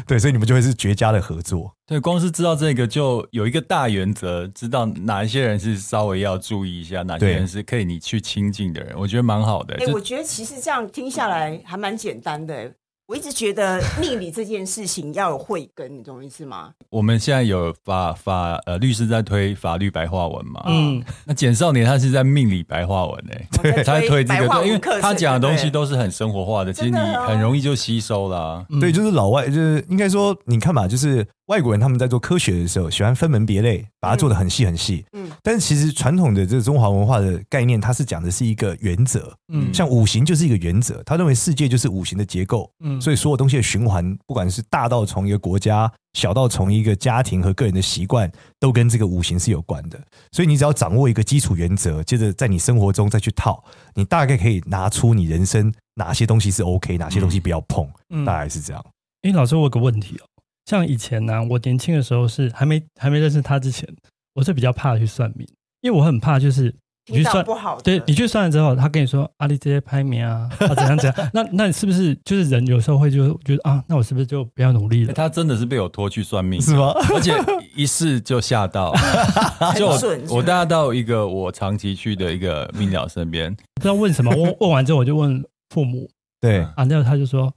[0.07, 1.75] 对，所以你们就会是绝佳的合作。
[1.87, 9.75] 对，光是知道这个就有一个大原则，知道哪一些人是稍微要注意一下，哪些人是可以你去亲近的人，我觉得蛮好的。
[9.77, 12.71] 哎、欸，我觉得其实这样听下来还蛮简单的。
[13.07, 16.71] 我一直觉得命理这件事情要有慧根，你懂我意思吗？
[16.89, 20.63] 我们现在有法法呃律师在推法律白话文嘛？
[20.69, 28.67] 嗯，那简少年他是在命理白话文诶、欸，对， 他在推这个，对，因为他讲的东西都是很生活化的，其实你很容易就吸收啦、啊。
[28.81, 31.27] 对，就是老外，就是应该说，你看嘛，就是。
[31.47, 35.05] 外国人他们在做科学的时候，喜欢分门别类，把它做的很细很细。
[35.13, 39.31] 嗯，但是其实传统的这个中华文化的概念，它是讲的是一个原则。
[39.53, 42.71] 嗯，像五行就是一个原则，他认为世界就是五行的结构。
[42.83, 50.01] 嗯，所以所有东西的循环，不管是大到从一个国家，小到从一个家庭和个人的习惯，都跟这个五行是有关的。
[50.33, 53.63] 所以你只要掌握一个基础原则，接着在你生活中再去套，
[53.95, 57.87] 你大概可以拿出你人生哪些东西是 OK，哪些东西不要碰。
[58.09, 58.83] 嗯，大概是这样。
[59.23, 60.25] 哎，老师，我有个问题哦。
[60.67, 63.89] 像以前呢、啊，我年轻的时候是还没还没认识他之前，
[64.35, 65.47] 我是比较怕去算命，
[65.83, 66.75] 因为我很怕就是
[67.13, 75.13] 你去算不好，对你去算了之后，他跟你说阿里这些拍名啊， 啊怎样怎样，那那你是不是就是人有时候会就觉得啊，那我是不是就不要努力了？
[75.13, 76.95] 他真的是被我拖去算命是吗？
[77.15, 77.35] 而且
[77.77, 78.95] 一试就吓到，
[79.77, 79.99] 就我
[80.31, 86.09] 我带他到一个我长期去的一个命鸟身边，不知道问什么，问问完之后我就问父母，
[86.41, 87.53] 对啊，然后他就说。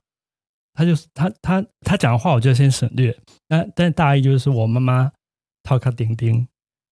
[0.78, 3.18] 他就是他他他讲的话，我就先省略。
[3.50, 5.12] 那但是大意就是我妈妈
[5.64, 6.48] 套卡钉钉，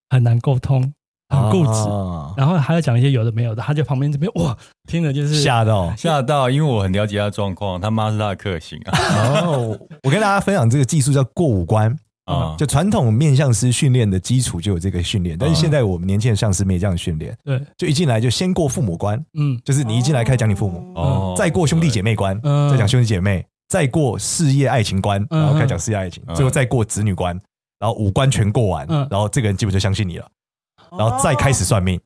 [0.09, 0.81] 很难沟通，
[1.29, 3.61] 很固执，啊、然后还要讲一些有的没有的。
[3.61, 8.97] 他就旁边这边哇，听了就是吓到 吓到，因为我很了解他的状况，他妈是他的克星啊。
[8.97, 11.95] 然后我跟大家分享这个技术叫过五关
[12.25, 17.37] 啊，就传统面相师训练的基础就有这个训练，但是现在我们年轻的相师没这样训练。
[17.43, 23.45] 对，就一进来就先过父母关，嗯，就是你一进来开始讲你父母，哦，再过兄弟姐妹关，嗯，再讲兄弟姐妹。
[23.75, 27.37] 再过事业爱情关，然后开始讲事业爱情，最后再过子女关，
[27.77, 30.25] 然后五关全过完，然后这个人基本就相信你了，
[30.97, 31.99] 然后再开始算命。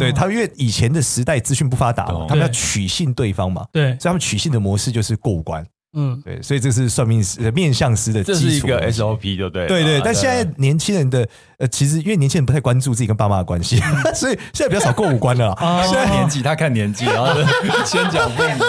[0.00, 5.64] 对他，因为以前的时代资讯不发达，他们要取信对方嘛，对，所以他们取信的模式就是过五关。
[5.98, 9.84] 嗯，对，所以这是算命师、面相师的基础，这是一个 SOP，就对，对？
[9.84, 10.00] 对。
[10.04, 11.26] 但现在年轻人的
[11.58, 13.80] 呃，其实因为年轻人不太关注自己跟爸妈的关系，
[14.12, 15.56] 所以现在比较少过五关了。
[15.84, 17.32] 现在年纪，他看年纪，然后
[17.86, 18.64] 先讲父母。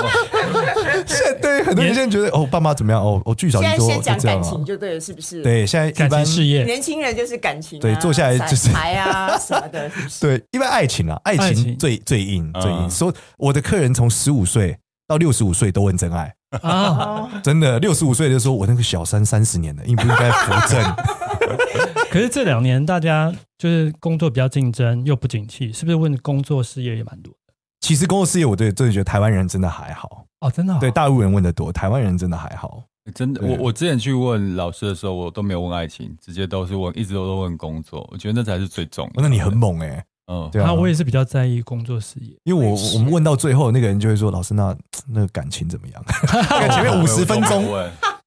[1.08, 3.02] 现在对很多年轻人觉得哦，爸妈怎么样？
[3.02, 5.42] 哦，我聚少离多，现在先讲感情就对了，是不是？
[5.42, 12.90] 对，现在感情事业，年轻人就是感情，对，坐下来就是财啊 什么的，对，因为爱情啊，爱情最最硬最硬。
[12.90, 14.78] 所以我的客人从十五岁
[15.08, 16.34] 到六十五岁都问真爱。
[16.62, 20.96] 啊，真的，六十五岁的时候，我那个小三三十年了，应不应该扶正？
[22.10, 27.54] 可是这两年大家就是工作比较竞争又不景气，是不是问工作事业也蛮多的？
[27.82, 30.80] 其实工作事业，我对真的觉得台湾人真的还好哦，真的好。
[30.80, 32.84] 对大陆人问的多，台湾人真的还好。
[33.15, 38.08] 真的，我我之前去问老师的时候，我都没有问爱情，直接都是问，一直都都问工作。
[38.12, 39.21] 我觉得那才是最重要的。
[39.21, 40.06] 那你很猛哎、欸。
[40.30, 44.76] 嗯，对啊，我也是比较在意工作事业，因为我我们问到最后，那个人就会说：“老师，那
[45.08, 46.04] 那个感情怎么样？”
[46.69, 47.65] 前面五十分钟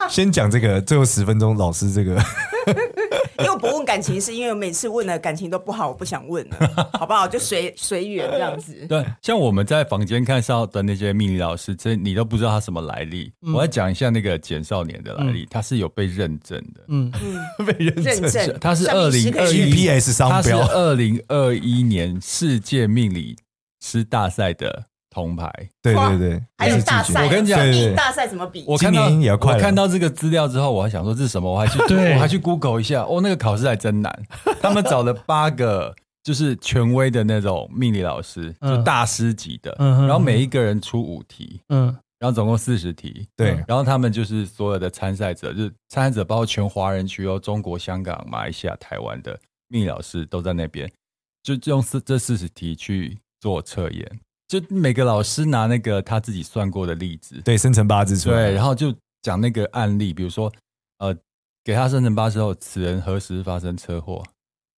[0.08, 2.18] 先讲这个，最后十分钟老师这个。
[3.40, 7.26] 因为我不问感情，是因为每次问的感情都不好，我不想问了，好不好？
[7.26, 8.74] 就随随缘这样子。
[8.88, 13.32] 对，像我们在房间看到的那些命理老师，这你都不知道他什么来历。
[13.42, 16.84] 嗯、我要讲一下那个简少年的来历，嗯、他是有被认证的。
[16.88, 17.94] 嗯嗯， 被认
[18.30, 23.36] 证，他是二零二一 GPS 商标，他是二零二一年世界命理
[23.80, 24.84] 师大赛的。
[25.10, 27.24] 铜牌，对对对，还有大赛。
[27.24, 27.58] 我跟你讲，
[27.96, 28.64] 大赛怎么比？
[28.66, 31.52] 我看到我看到这个资料之后，我还想说这是什么？
[31.52, 31.78] 我还去，
[32.14, 33.02] 我还去 Google 一下。
[33.02, 34.22] 哦，那个考试还真难。
[34.62, 39.74] 他们找了八个就是权威的那种命理老师，就大师级的。
[39.78, 41.86] 然后每一个人出五题，嗯，
[42.20, 43.26] 然后总共四十题。
[43.34, 50.88] 对，然后他们就是所有的参赛者，就是参赛者包括全华人区哦，中国、香港、马来西亚、台湾的命理老师都在那边，
[51.42, 54.20] 就用四这四十题去做测验。
[54.50, 60.52] 就每个老师拿那个他自己算过的例子，对，生辰八字出来，对，然后就讲那个案例，比如说，
[60.98, 61.16] 呃，
[61.62, 64.24] 给他生辰八字后，此人何时发生车祸，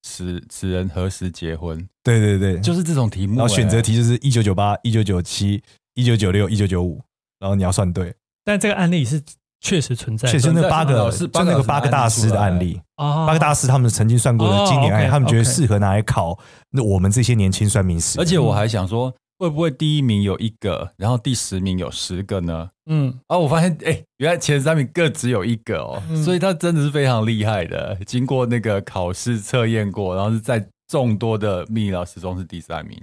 [0.02, 5.62] 此此人何时结婚，对对对，就是这种题目，然后选择题就是一九九八、一九九七、
[5.94, 7.00] 一九九六、一九九五，
[7.38, 9.22] 然后你要算对，但这个案例是
[9.62, 16.38] 确实存在，确实那八个是就那个八个大师的案例，八个大师他们曾经算过的经典案例，他们觉得适合拿来考
[16.72, 19.10] 那我们这些年轻算命师，而且我还想说。
[19.42, 22.70] 会不会第一名有一个，然后第十名有十个呢？
[22.86, 32.96] 嗯，啊，我发现，哎、欸，原来前三名各只有一个哦，嗯、所以他真的是非常厉害的，经过那个考试测验过，然后是在众多的命理老师中是第三名，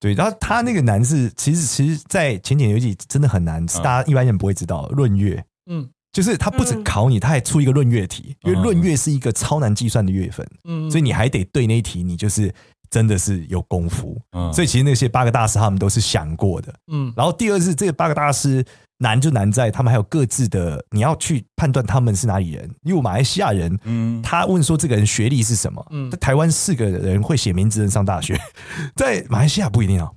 [0.00, 5.44] 对，然后他那个难是，其实其实，在浅显游记真的很难，嗯、大家一般人不会知道论月。
[5.70, 12.54] 嗯，就是他不止考你，他还出一个论月题，因为论月是一个超难计算的月份，嗯，所以你还得对那一题，你就是
[12.92, 14.16] 真的是有功夫。
[14.36, 16.72] 嗯，所以其实那些八个大师他们都是想过的。
[16.92, 18.64] 嗯，然后第二是这个八个大师。
[18.98, 22.72] 难就难在他们还有各自的，你要去判断他们是哪里人。
[22.84, 25.84] 因为马来西亚人，嗯，他问说这个人学历是什么？
[25.90, 28.38] 嗯，在台湾四个人会写名字能上大学，
[28.94, 30.08] 在马来西亚不一定啊，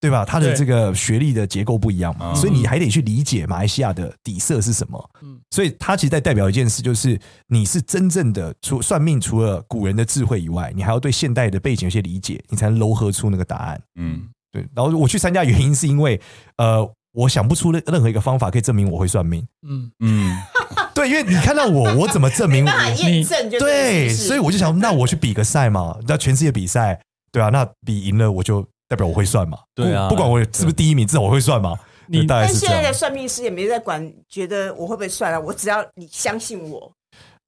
[0.00, 0.24] 对吧？
[0.24, 5.10] 他的这个学历的结构不一样嘛，所以你还得去理解马来西亚的底色是什么。
[5.22, 13.80] 嗯，所以它其实在代表一件事，就是你是真正的除算命，除了古人的智慧以外，你还要对现代的背景有些理解，你才能糅合出那个答案。
[13.96, 14.66] 嗯，对。
[14.74, 16.20] 然后我去参加原因是因为，
[16.56, 16.90] 呃。
[17.12, 19.44] 我想不出任任何一个方法可以证明我会算命。
[19.66, 20.32] 嗯嗯，
[20.94, 22.70] 对，因为你看到我， 我怎么证明我？
[23.02, 27.00] 验证就对，所以我就想，那我去比个赛嘛，那全世界比赛，
[27.32, 29.56] 对啊，那比赢了我就代表我会算嘛。
[29.72, 31.78] 对啊，不管我是不是第一名，至少我会算嘛。
[32.08, 32.26] 你。
[32.26, 35.38] 但现在的算命师也没在管，觉得我会不会算啊？
[35.38, 36.92] 我只要你相信我。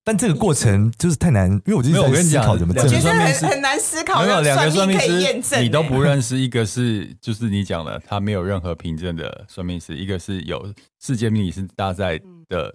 [0.04, 2.94] 但这个过程就是太难，因为我就是在思考怎么证明。
[2.94, 4.22] 我觉得很很难思考。
[4.22, 6.36] 没有两个算命师，你都不认识。
[6.36, 12.72] 一个是就是你讲了，他没有任何凭证的算命师；一个是有世界命理师大赛的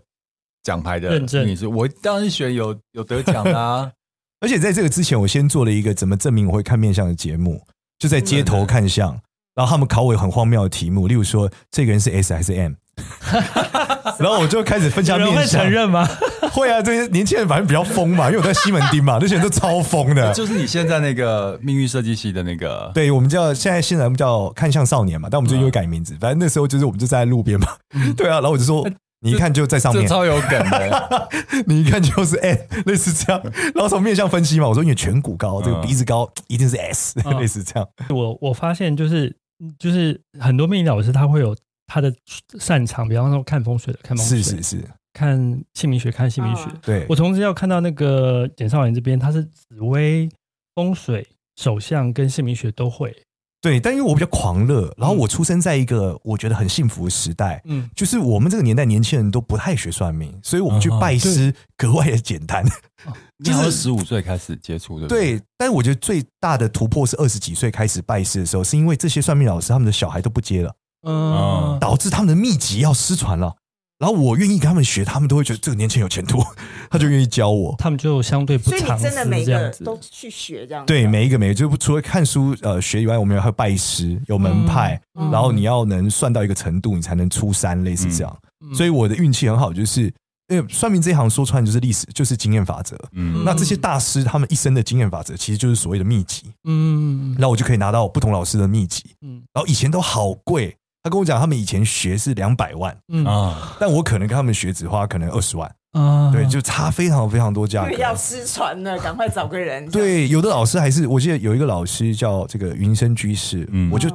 [0.63, 1.67] 奖牌的命理师。
[1.67, 3.91] 我当然选有有得奖的啊！
[4.39, 7.61] 而且在这个之前，我先做了一个怎么证明我会看面相的节目，
[7.99, 9.19] 就在街头看相，
[9.55, 12.73] 然后他们考我很荒谬的题目，例如说这个人是 S 还是 M。
[14.17, 16.07] 然后我就开始分享面相，会承认吗？
[16.51, 20.33] 会啊，这些年轻人反正比较疯嘛，因为我在西门町嘛， 那些人都超疯的。
[20.33, 26.17] 就是你现在那个命运设计系的那个，对，我们叫现在现在我们叫看相少年嘛，但我们最近会改名字。
[26.19, 27.67] 反正那时候就是我们就在路边嘛，
[28.17, 28.87] 对啊，然后我就说，
[29.21, 31.29] 你一看就在上面，超有梗的，
[31.67, 33.41] 你一看就是哎，类似这样。
[33.73, 37.87] 然后从面相分析嘛，我说因为颧骨高，这个鼻子高，一定是 S， 类似这样。
[38.09, 39.35] 我我发现就是
[39.79, 41.55] 就是很多命理老师他会有。
[41.89, 42.13] 他的
[42.59, 45.39] 擅长，比方说看风水的，看风水，是是是，看
[45.73, 46.63] 姓名学，看姓名学。
[46.63, 50.29] 啊、对，我同时要看到那个简少年这边，他是紫薇、
[50.75, 51.25] 风水、
[51.55, 53.15] 手相跟姓名学都会。
[53.59, 62.63] 对，但因为我比较狂热，然后我出生在一个我觉得很幸福的时代，嗯，就是我们这个年代年轻人都不太学算命，所以我们去拜师格外的简单。
[63.43, 65.41] 就是十五岁开始接触的，对。
[65.57, 70.73] 但我觉得最大的突破是二十几岁开始拜师的时候，是因为这些算命老师他们的小孩都不接了。
[71.07, 73.55] 嗯，导致他们的秘籍要失传了。
[73.99, 76.39] 然后我愿意跟他们学，他们都会觉得这个年轻人有前途，
[76.89, 77.75] 他就愿意教我。
[77.79, 80.87] 他们就相对不长，所以你真的每个都去学这样子。
[80.87, 88.37] 对，每一个每一个，就除了看书呃学以外，我们还有拜师，有门派，嗯、然后你要能算到一个程度，你才能出山，类似这样。
[88.63, 90.13] 嗯、所以我的运气很好，就是
[90.49, 92.95] 因为算命这一行说穿就是历史，就是经验法则。
[93.13, 96.43] 嗯，那这些大师他们一生的经验法则，其实就是所谓的秘籍。
[96.65, 99.03] 嗯，然后我就可以拿到不同老师的秘籍。
[99.23, 100.77] 嗯，然后以前都好贵。
[101.07, 107.91] 他跟我讲，他们以前学是两百万，嗯啊，但我可能跟他们学只花可能二十万，啊，对，就差非常非常多价格。
[107.93, 109.89] 要失传了，赶快找个人。
[109.89, 114.09] 对，有的老师还是，我记得有一个老师叫这个云深居士，嗯，我就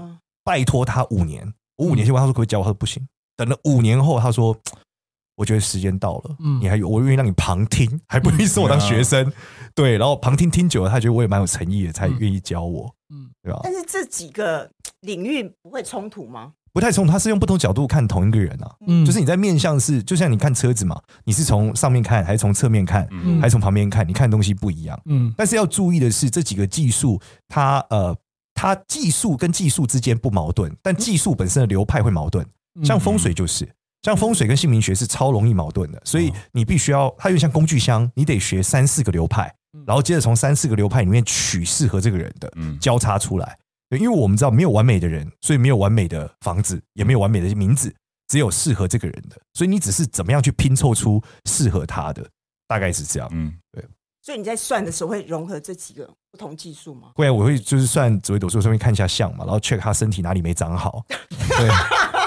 [0.45, 3.03] 拜托他五年，我五年前问他说可不可以教我，他说不行。
[3.39, 4.55] 等了五年后，他说
[5.37, 9.33] 我觉得时间到了，嗯，你还有，我愿意让你旁听， 还不愿意收我当学生，
[9.75, 13.61] 对，然后旁听听久了，他觉得我也蛮有诚意的，才愿意教我，嗯，对吧？
[13.65, 14.69] 但是这几个
[15.01, 16.53] 领域不会冲突吗？
[16.73, 28.17] 不太冲突，他是用不同角度看同一个人啊，嗯，就是你在面向是，就像你看车子嘛，你是从上面看还是从侧面看，嗯，还是从旁边看，你看东西不一样，嗯，但是要注意的是，这几个技术，它呃，
[28.55, 32.47] 它技术跟技术之间不矛盾，但技术本身的流派会矛盾，
[32.83, 33.69] 像风水就是，
[34.03, 39.55] 像风水跟姓名学是超容易矛盾的，所以你必须要，它有点像工具箱，你得学三四个流派，
[39.87, 43.59] 然后接着从三四个流派里面取适合这个人的，交叉出来。
[43.99, 47.95] 因为我们知道没有完美的人，所以没有完美的房子，也没有完美的名字，
[48.29, 49.37] 只有适合这个人的。
[49.55, 52.27] 所以你只是怎么样去拼凑出适合他的，
[52.67, 53.29] 大概是这样。
[53.33, 53.85] 嗯，对。
[54.25, 57.11] 所以你在算的时候会融合这几个不同技术吗？
[57.17, 61.05] 会啊，我会就是算紫微斗数上面看一下相嘛，然后 check 他身体哪里没长好。
[61.09, 61.69] 对，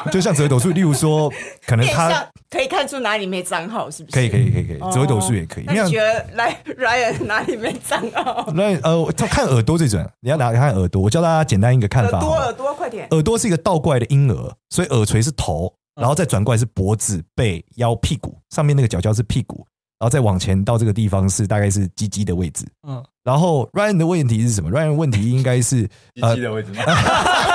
[0.11, 1.31] 就像紫微斗数，例如说，
[1.65, 4.15] 可能他可以看出哪里没长好，是不是？
[4.15, 4.91] 可以，可以，可以，可以。
[4.91, 5.63] 紫微斗数也可以。
[5.65, 10.07] 那你觉得来 Ryan 哪里没长好？Ryan 呃，他看耳朵最准。
[10.21, 12.19] 你要拿看耳朵，我教大家简单一个看法。
[12.19, 13.07] 耳朵，耳朵，快点。
[13.11, 19.65] 耳朵是一个倒过来的婴儿，所以耳垂是头，然后再转过来是脖子、背、腰、屁股，上面那个角角是屁股。
[19.97, 25.83] 然后再往前到这个地方是大概是鸡鸡的位置，嗯，然后 Ryan 的问题是什么？Ryan 的问题应该是
[26.13, 26.83] 鸡鸡的位置吗？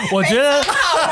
[0.12, 0.62] 我觉得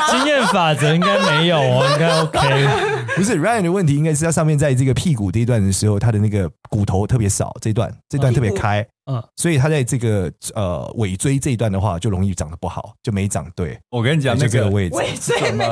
[0.09, 2.67] 经验法则应该没有哦， 应该 OK。
[3.15, 13.77] 不是 Ryan 的问题，应该是他上面在这个屁股这一段的时候，他的那个骨头特别少，这一段这段特别开，嗯，所以他在这个呃尾椎这一段的话，就容易长得不好，就没长对。
[13.89, 15.07] 我跟你讲，那个尾椎，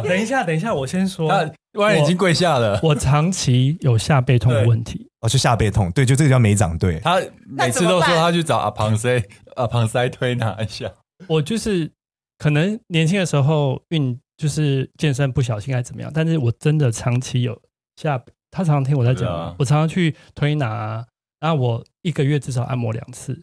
[0.03, 1.31] 等一下，等一下，我先说
[1.73, 2.79] ，Ryan 已经跪下了。
[2.81, 6.99] 我长期有下背痛的问题，哦，是下背痛，对，就这个叫没长对。
[7.01, 9.23] 他每次都说他去找阿庞塞，
[9.55, 10.91] 阿庞塞推拿一下。
[11.27, 11.89] 我就是
[12.37, 14.19] 可能年轻的时候运。
[14.37, 17.57] 就是健身不小心还是怎么样，但是我真的长期有
[17.95, 18.21] 下，
[18.51, 21.05] 他常常听我在讲，啊、我常常去推拿、啊，
[21.39, 23.41] 然后我一个月至少按摩两次。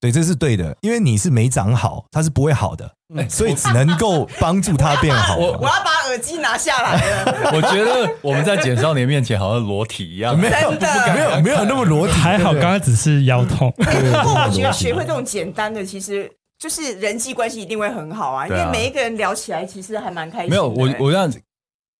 [0.00, 5.52] 对，这是对的，因为你是没长好，它是不会好的，嗯、所以只能够帮助它变好 我。
[5.58, 7.50] 我要把耳机拿下来了。
[7.54, 13.70] 我觉得我们在简少年面前好像裸体一样，没有，没有，没有那么裸体，还好，刚刚只是腰痛。
[13.76, 16.28] 不过我觉得 学会这种简单的，其实。
[16.62, 20.50] 就是人际关系一定会很好啊，因为每一个人聊起来其实还蛮开心的。
[20.50, 21.42] 没有我，我这样子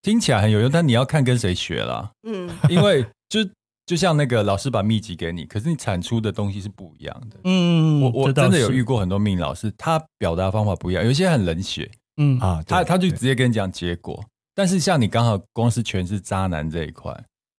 [0.03, 2.09] 听起来很有用，但你要看跟谁学啦。
[2.23, 3.41] 嗯，因为就
[3.85, 7.39] 就像那个老师把秘籍给你，可是你产出的东西是不一样的。
[7.43, 11.91] 嗯，我我真的有遇过很多命老师，他表达方法不一样，有些很冷血。
[12.19, 17.13] 嗯啊，他他就直接跟你讲结果，但是像你刚好光是全是渣男这一块，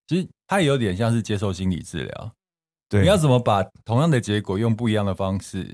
[0.08, 2.32] 其实他也有点像是接受心理治疗。
[2.88, 5.68] 对，你要怎么把同样的结果用不一样的方式？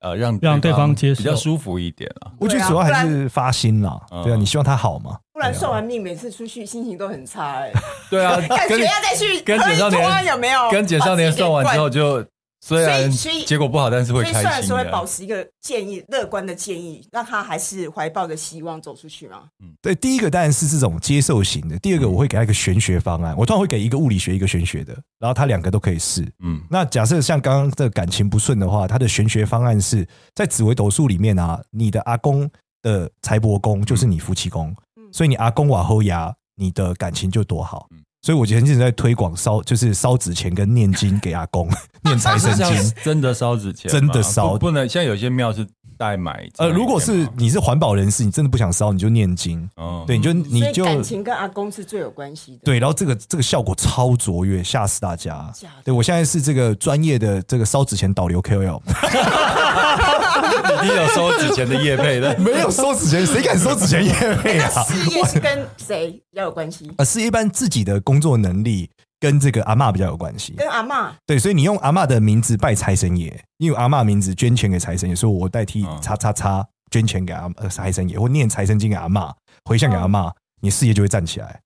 [0.00, 2.30] 呃，让让对方接受比较舒服一点啊。
[2.38, 5.18] 我觉得主要还是发心啦，对啊，你希望他好吗？
[5.32, 7.72] 不然算完命每次出去心情都很差哎。
[8.10, 10.70] 对啊，感觉要再去跟简少年有没有？
[10.70, 12.24] 跟简少年算完之后就。
[12.60, 14.32] 虽然结果不好，但是会开心。
[14.32, 19.44] 所以算的时候会保持一个建议，乐观的建议，让他还是怀抱着希望走出去嘛？
[19.62, 21.78] 嗯，对，第一个当然是这种接受型的。
[21.78, 26.26] 第二个我会给他一个玄学方案，我通常会给一个物理学，一个玄学的，然后他两个都可以试。
[26.42, 32.50] 嗯，那假设像刚刚这个感情不顺的话，他的玄学方案是在紫微斗数里面啊，你的阿公
[32.82, 34.74] 的财帛宫就是你夫妻宫，
[35.12, 37.88] 所以你阿公瓦后牙，你的感情就多好。
[38.20, 41.68] 所以，我前阵子在推广烧，就是烧纸钱跟念经给阿公
[42.02, 42.66] 念财神经，
[43.02, 44.88] 真的烧纸钱，真的烧，不能。
[44.88, 45.66] 现在有些庙是
[45.96, 46.48] 代买。
[46.58, 49.68] 呃，如果是你是环保人士，你真的不想烧，你就念经。
[49.76, 52.58] 哦，对，你就你就感情跟阿公是最有关系的。
[52.64, 55.50] 对，然后这个这个效果超卓越，吓死大家。
[55.84, 58.80] 对，我现在是这个专业的这个烧纸钱导流 KOL。
[60.82, 62.36] 你有收纸钱的业配的？
[62.40, 64.68] 没有收纸钱，谁敢收纸钱业配啊？
[64.84, 66.90] 事业是跟谁要有关系？
[66.96, 70.54] 啊，是一般自己的工作能力跟这个阿嬷比较有关系。
[70.54, 71.10] 跟阿嬷？
[71.26, 79.32] 对，所以你用阿嬷的名字拜财神爷，你用阿嬷名字捐钱给财神爷，所以我代替叉叉叉捐钱给阿财神爷，或念财神经给阿嬷，
[79.64, 81.60] 回向给阿嬷，你事业就会站起来。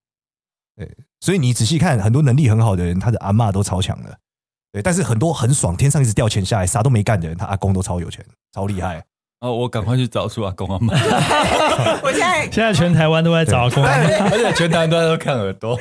[0.77, 4.19] 对，所以你仔细看，很多能力很好的人，他的阿嬷都超强的。
[4.73, 9.05] 对，但是很多很爽，天上一直掉钱下来，啥都没干的人，他阿公都超有钱，超厉害。
[9.41, 10.95] 哦，我赶快去找出阿公阿妈。
[12.01, 15.77] 我现在 现在全台湾都在找阿公阿妈，而且全台湾都在看耳朵。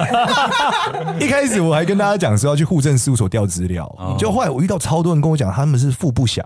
[1.19, 3.87] 一开始我还跟大家讲说要去户政事务所调资料，
[4.17, 6.43] 就后来我遇到超多人跟我讲他们是父不详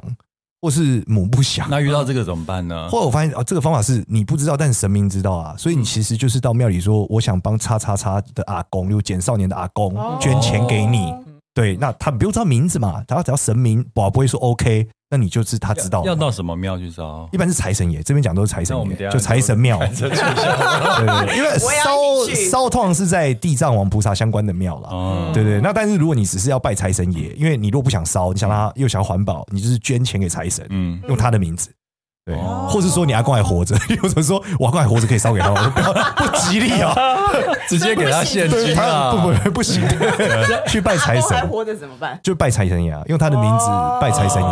[0.62, 1.66] 或是母不详。
[1.72, 2.90] 那遇到这个怎么办呢？
[2.90, 11.14] 后来我发现啊，这个方法是你不知道，但是神明知道啊，所以你其实就是到庙里说，我想帮叉叉叉的阿公，就简少年的阿公捐钱给你。
[11.56, 16.08] 对，那他不用知道名字嘛，他只要神明，宝不会说 OK，那你就是他知道要。
[16.08, 17.30] 要到什么庙去烧？
[17.32, 19.80] 一般是财神爷，这边讲都是财神爷，就财神庙。
[19.98, 24.90] 对，对，对，因为烧烧通常是在地藏王菩萨相关的庙啦。
[24.92, 31.70] 嗯、对，对对，那但是如果你只是要拜财神爷，因为你如果不想烧，你想让他又想要环保，你就是捐钱给财神，嗯，用他的名字。
[32.26, 32.36] 对，
[32.68, 36.96] 或是说你阿公还活着， 或者说我阿公还活着可以烧给他，我 说不要不吉利啊，
[37.70, 39.84] 直接给他现金啊，不不不行，
[40.68, 41.38] 去拜财神。
[41.38, 42.20] 还活着怎么办？
[42.24, 43.68] 就拜财神爷，用他的名字
[44.02, 44.50] 拜财神爷。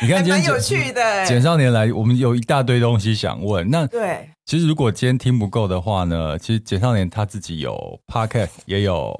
[0.00, 3.68] 你看今天有趣的，简少年来，我们有一大堆东西想问。
[3.68, 9.12] 那对，其实如果今天听不够的话呢，其实简少年他自己有 podcast 也有。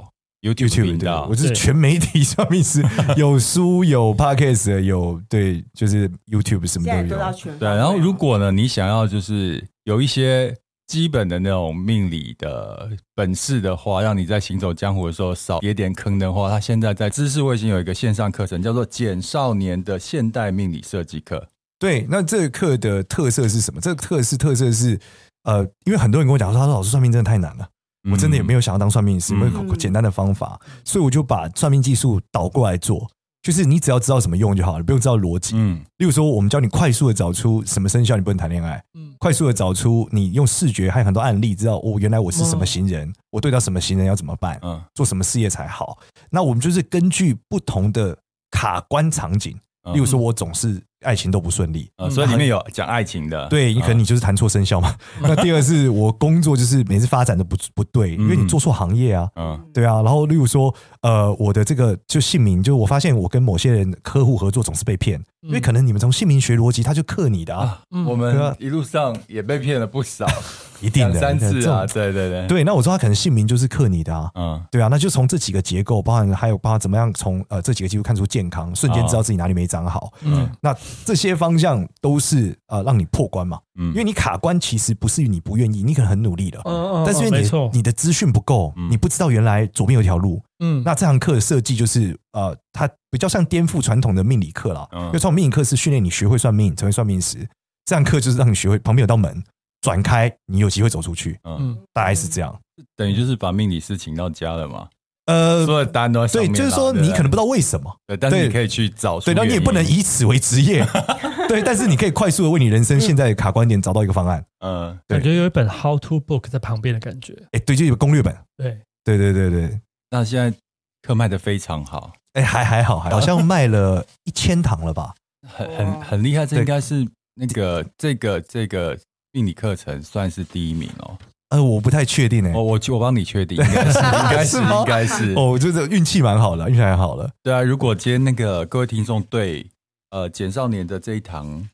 [0.42, 2.82] YouTube 频道，我是全媒体上面是
[3.16, 7.56] 有书有 Podcast 有对，就是 YouTube 什么都有。
[7.60, 10.52] 对，然后如果呢，你想要就是有一些
[10.88, 21.46] 基本的那种命理的本事的话，让你在行走江湖的时候少跌点坑的话，他现在在知识卫星有一个线上课程，叫做简少年的现代命理设计课。
[21.78, 23.80] 对，那这个课的特色是什么？
[23.80, 24.98] 这个特色特色是
[25.44, 27.68] 呃，因为很多人跟我讲说，他说老师算命真的太难了。
[28.10, 33.08] 我真的也没有想要当算命师，没有简单的方法，所以我就把算命技术倒过来做，
[33.42, 35.54] 就是你只要知道怎么用就好了，不用知道逻辑。
[35.56, 45.98] 嗯，例如说，我们教你快速的找出什么生肖你不能谈恋爱，嗯，快速的找出你用视觉还有很多案例知道，哦，原来我是什么型人，我对到什么型人要怎么办，嗯，做什么事业才好。
[46.30, 48.16] 那我们就是根据不同的
[48.50, 49.56] 卡关场景，
[49.92, 53.48] 例如说，我总是爱情都不顺利，嗯，所以里面有讲爱情的。
[53.48, 54.94] 对，你可能你就是谈错生肖嘛。
[55.20, 60.02] 那第二是我工作就是每次发展的不不对，因为你做错行业啊，嗯，对啊。
[60.02, 67.82] 然后例如说，呃，我的这个就姓名，就我发现我跟某些人客户合作总是被骗，因为可能你们从姓名学逻辑，他就克你的啊。
[68.06, 70.26] 我们一路上也被骗了不少。
[70.82, 72.64] 一定的三次啊，对对对，对。
[72.64, 74.88] 那我说他可能姓名就是克你的啊，嗯，对啊。
[74.88, 80.50] 那就从这几个结构，包含还有包含怎么样从呃这几个结构看出健康，瞬间知道自己哪里没长好，嗯。
[80.60, 83.88] 那这些方向都是呃让你破关嘛，嗯。
[83.88, 90.82] 因为你卡关其实不是你不愿意，你可能很努力了，嗯，但是因为你你的资讯不够，你不知道原来左边有一条路，嗯。
[90.84, 97.48] 那这堂课的设计就是呃，它比较像颠覆传统的命理课啦，因为传统命理课是训练你学会算命，成为算命师，
[97.84, 99.42] 这堂课就是让你学会旁边有道门。
[99.80, 101.40] 转开，你有机会走出去。
[101.42, 102.56] 嗯，大概是这样，
[102.94, 104.88] 等于就是把命理师请到家了嘛。
[105.26, 109.20] 呃，所有单都对，就是说你可能不知道为什么，对，但是你可以去找。
[109.20, 110.84] 对，然后你也不能以此为职业。
[111.48, 114.44] 对，但是你可以快速的为你人生现在的卡关点找到一个方案。
[114.60, 117.34] 嗯，感觉有一本 How to Book 在旁边的感觉。
[117.52, 118.36] 哎，对，就有攻略本。
[118.56, 119.80] 对，对，对，对，对。
[120.10, 120.56] 那现在
[121.02, 122.12] 课卖的非常好。
[122.32, 125.14] 哎，还还好，好像卖了一千堂了吧？
[125.46, 128.98] 很很很厉害，这应该是那个这个这个。
[129.34, 131.16] 命理课程算是第一名哦，
[131.52, 137.30] 呃，我不太确定诶，我我我帮你确定，应该是， 应该是，应该是，哦，我觉得运气蛮好的，运气还好了。
[137.42, 139.66] 对啊，如果今天那个各位听众对
[140.08, 141.68] 呃简少年的这一堂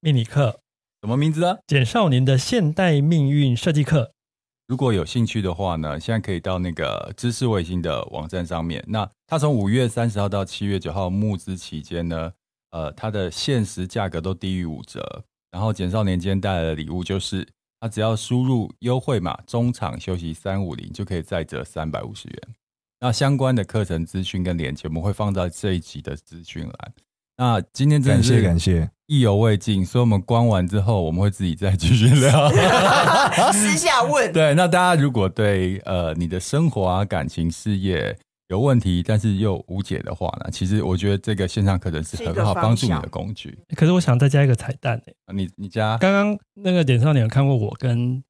[0.00, 0.60] 命理课
[1.00, 1.56] 什么名字啊？
[1.66, 4.12] 简少年的现代命运设计课，
[4.68, 8.84] 如果有兴趣的话呢，现在可以到那个知识卫星的网站上面。
[8.86, 12.30] 那他从五月三十号到七月九号募资期间呢，
[12.72, 15.24] 呃，它的限时价格都低于五折。
[15.50, 17.46] 然后简少年今天带来的礼物就是，
[17.82, 22.38] 他只要输入优惠码“中场休息三五零”就可以再折三百五十元。
[23.00, 26.92] 那相关的课程资讯跟链接我们会放在这一集的资讯栏。
[27.36, 32.48] 那今天真的是感谢，意犹未尽，所以我们关完之后我们会自己再继续聊，
[33.52, 34.32] 私下问。
[34.32, 38.16] 对，那大家如果对呃你的生活啊、感情、事业。
[38.52, 40.50] 有问题，但是又无解的话呢？
[40.52, 43.58] 其实我觉得这个线上课程是很好帮助你的工具。
[43.74, 48.22] 可是我想再加一个彩蛋哎、欸，你你加刚刚那个点上你有看过我跟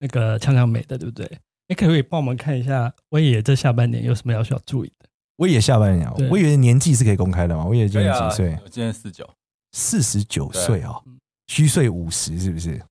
[0.00, 1.30] 那个呛呛美的对不对？
[1.68, 5.08] 你可不可以帮我们看一下威爷这下半年有什么要需要注意的？
[5.36, 7.64] 威爷下半年，我以为年纪是可以公开的嘛？
[7.66, 8.58] 威爷今年几岁？
[8.64, 9.30] 我今年四九，
[9.70, 11.00] 四十九岁哦，
[11.46, 12.82] 虚岁五十是不是？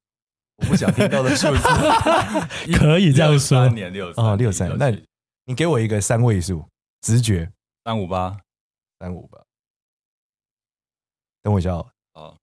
[0.60, 1.68] 我不想听到的数字，
[2.80, 3.66] 可以这样说。
[3.66, 4.90] 三年六哦六三，那
[5.46, 6.64] 你给我一个三位数。
[7.02, 7.52] 直觉
[7.84, 8.40] 三五八，
[9.00, 9.44] 三五八，
[11.42, 11.92] 等我一下哦。
[12.14, 12.38] 哦，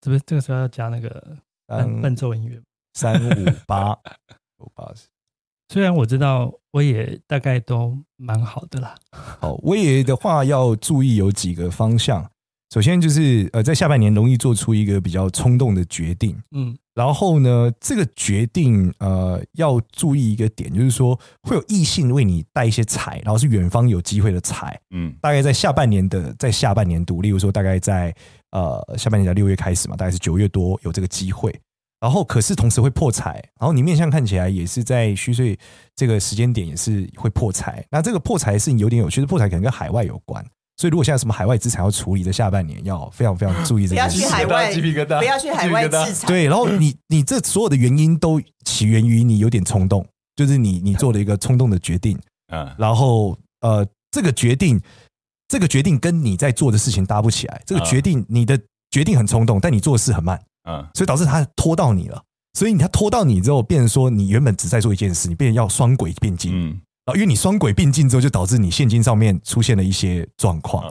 [0.00, 2.60] 这边这个时候要加那个伴伴奏音乐。
[2.94, 3.92] 三五八，
[4.58, 5.06] 五八十。
[5.68, 8.98] 虽然我知道崴爷大概都蛮好的啦。
[9.12, 12.32] 好，崴爷的话要注意有几个方向。
[12.70, 28.14] 首先就是呃，在下半年容易做出一个比较冲动的决定，嗯，然后呢，这个决定呃要注意一个点，就是说会有异性为你带一些财，然后是远方有机会的财，嗯，大概在下半年的在下半年度，例如说大概在
[28.50, 31.58] 呃下半年的六月开始嘛，大概是九月多有这个机会，
[32.00, 35.58] 然后可是同时会破财，然后你面相看起来也是在虚岁
[35.96, 40.44] 这个时间点也是会破财，那这个破财是有点有趣的，破财可能跟海外有关。
[40.80, 44.16] 所以，如果现在什么海外资产要处理的，下半年要非常非常注意这件事。
[44.16, 44.72] 不要去海外，
[45.18, 46.28] 不要去海外资产。
[46.28, 50.06] 对，然后你你这所有的原因都起源于你有点冲动，
[50.36, 52.16] 就是你你做了一个冲动的决定。
[52.52, 54.80] 嗯，然后呃，这个决定，
[55.48, 57.60] 这个决定跟你在做的事情搭不起来。
[57.66, 58.56] 这个决定，你的
[58.92, 60.40] 决定很冲动，但你做的事很慢。
[60.70, 62.22] 嗯，所以导致他拖到你了。
[62.56, 66.52] 所以他拖到你之后，变成说你原本只在做一件事，你变成要双轨并进。
[66.54, 66.80] 嗯。
[67.14, 70.84] 因为你双轨并进之后，就导致你现金上面出现了一些状况，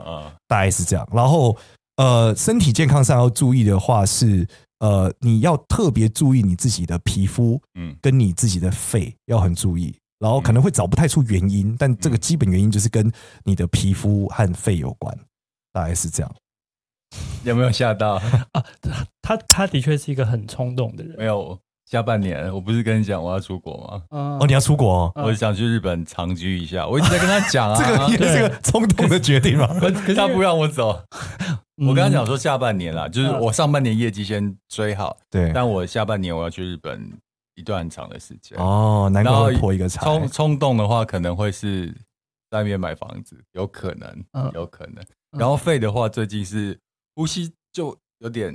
[0.46, 1.08] 大概是这样。
[1.12, 1.56] 然后，
[1.96, 4.46] 呃，身体健康上要注意的话是，
[4.80, 9.94] 呃，你要特别注意你自己的皮肤，嗯，跟你自己的肺要很注意。
[10.18, 13.08] 然后可能会找不太出原因，但这个基本原因就是跟
[13.44, 15.16] 你的皮肤和肺有关，
[15.72, 16.34] 大概是这样。
[17.44, 18.14] 有没有吓到
[18.52, 18.64] 啊？
[19.22, 21.58] 他他的确是一个很冲动的人，没有。
[21.88, 24.02] 下半年，我不是跟你讲我要出国吗？
[24.10, 26.86] 哦，你要出国哦，我想去日本长居一下。
[26.86, 29.66] 我一直在跟他讲啊， 这个也是个冲动的决定嘛。
[29.80, 31.02] 可是他不让我走。
[31.76, 35.50] 我跟他讲说下半年啦，就是我上半年业绩先追好，对。
[35.54, 37.10] 但我下半年我要去日本
[37.54, 38.58] 一段很长的时间。
[38.58, 40.04] 哦，难怪会破一个财。
[40.04, 41.86] 冲冲动的话，可能会是
[42.50, 45.02] 在那边买房子，有可能，有可能。
[45.38, 46.78] 然后肺的话，最近是
[47.14, 48.54] 呼吸就有点。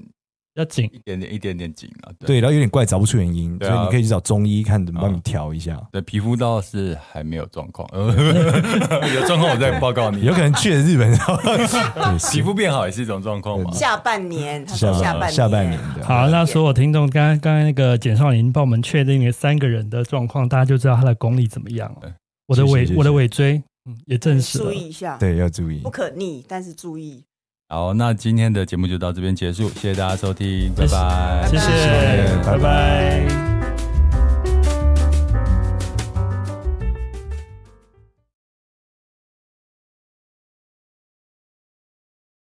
[0.56, 2.12] 要紧一点点，一点点紧啊。
[2.20, 5.82] 对，然后有点怪，找不出原因，所以你可以去找中医看怎么帮你调一下。
[5.92, 10.24] 对，皮肤倒是还没有状况， 有状况我再报告你。
[10.24, 11.12] 有可能去了日本，
[12.32, 13.72] 皮肤变好也是一种状况嘛。
[13.72, 15.80] 下半年，下半年，下半年。
[16.04, 22.12] 好，那所有听众，刚刚刚刚那个简少年帮我们确定了三个人的状况，大家就知道他的功力怎么样了。
[22.48, 24.66] 我的尾，我的尾椎，嗯，也证实了。
[24.66, 27.24] 注意一下，对，要注意，不可逆，但是注意。
[27.74, 33.53] 好，那今天的节目就到这边结束，谢谢大家收听，拜拜，谢谢，拜拜。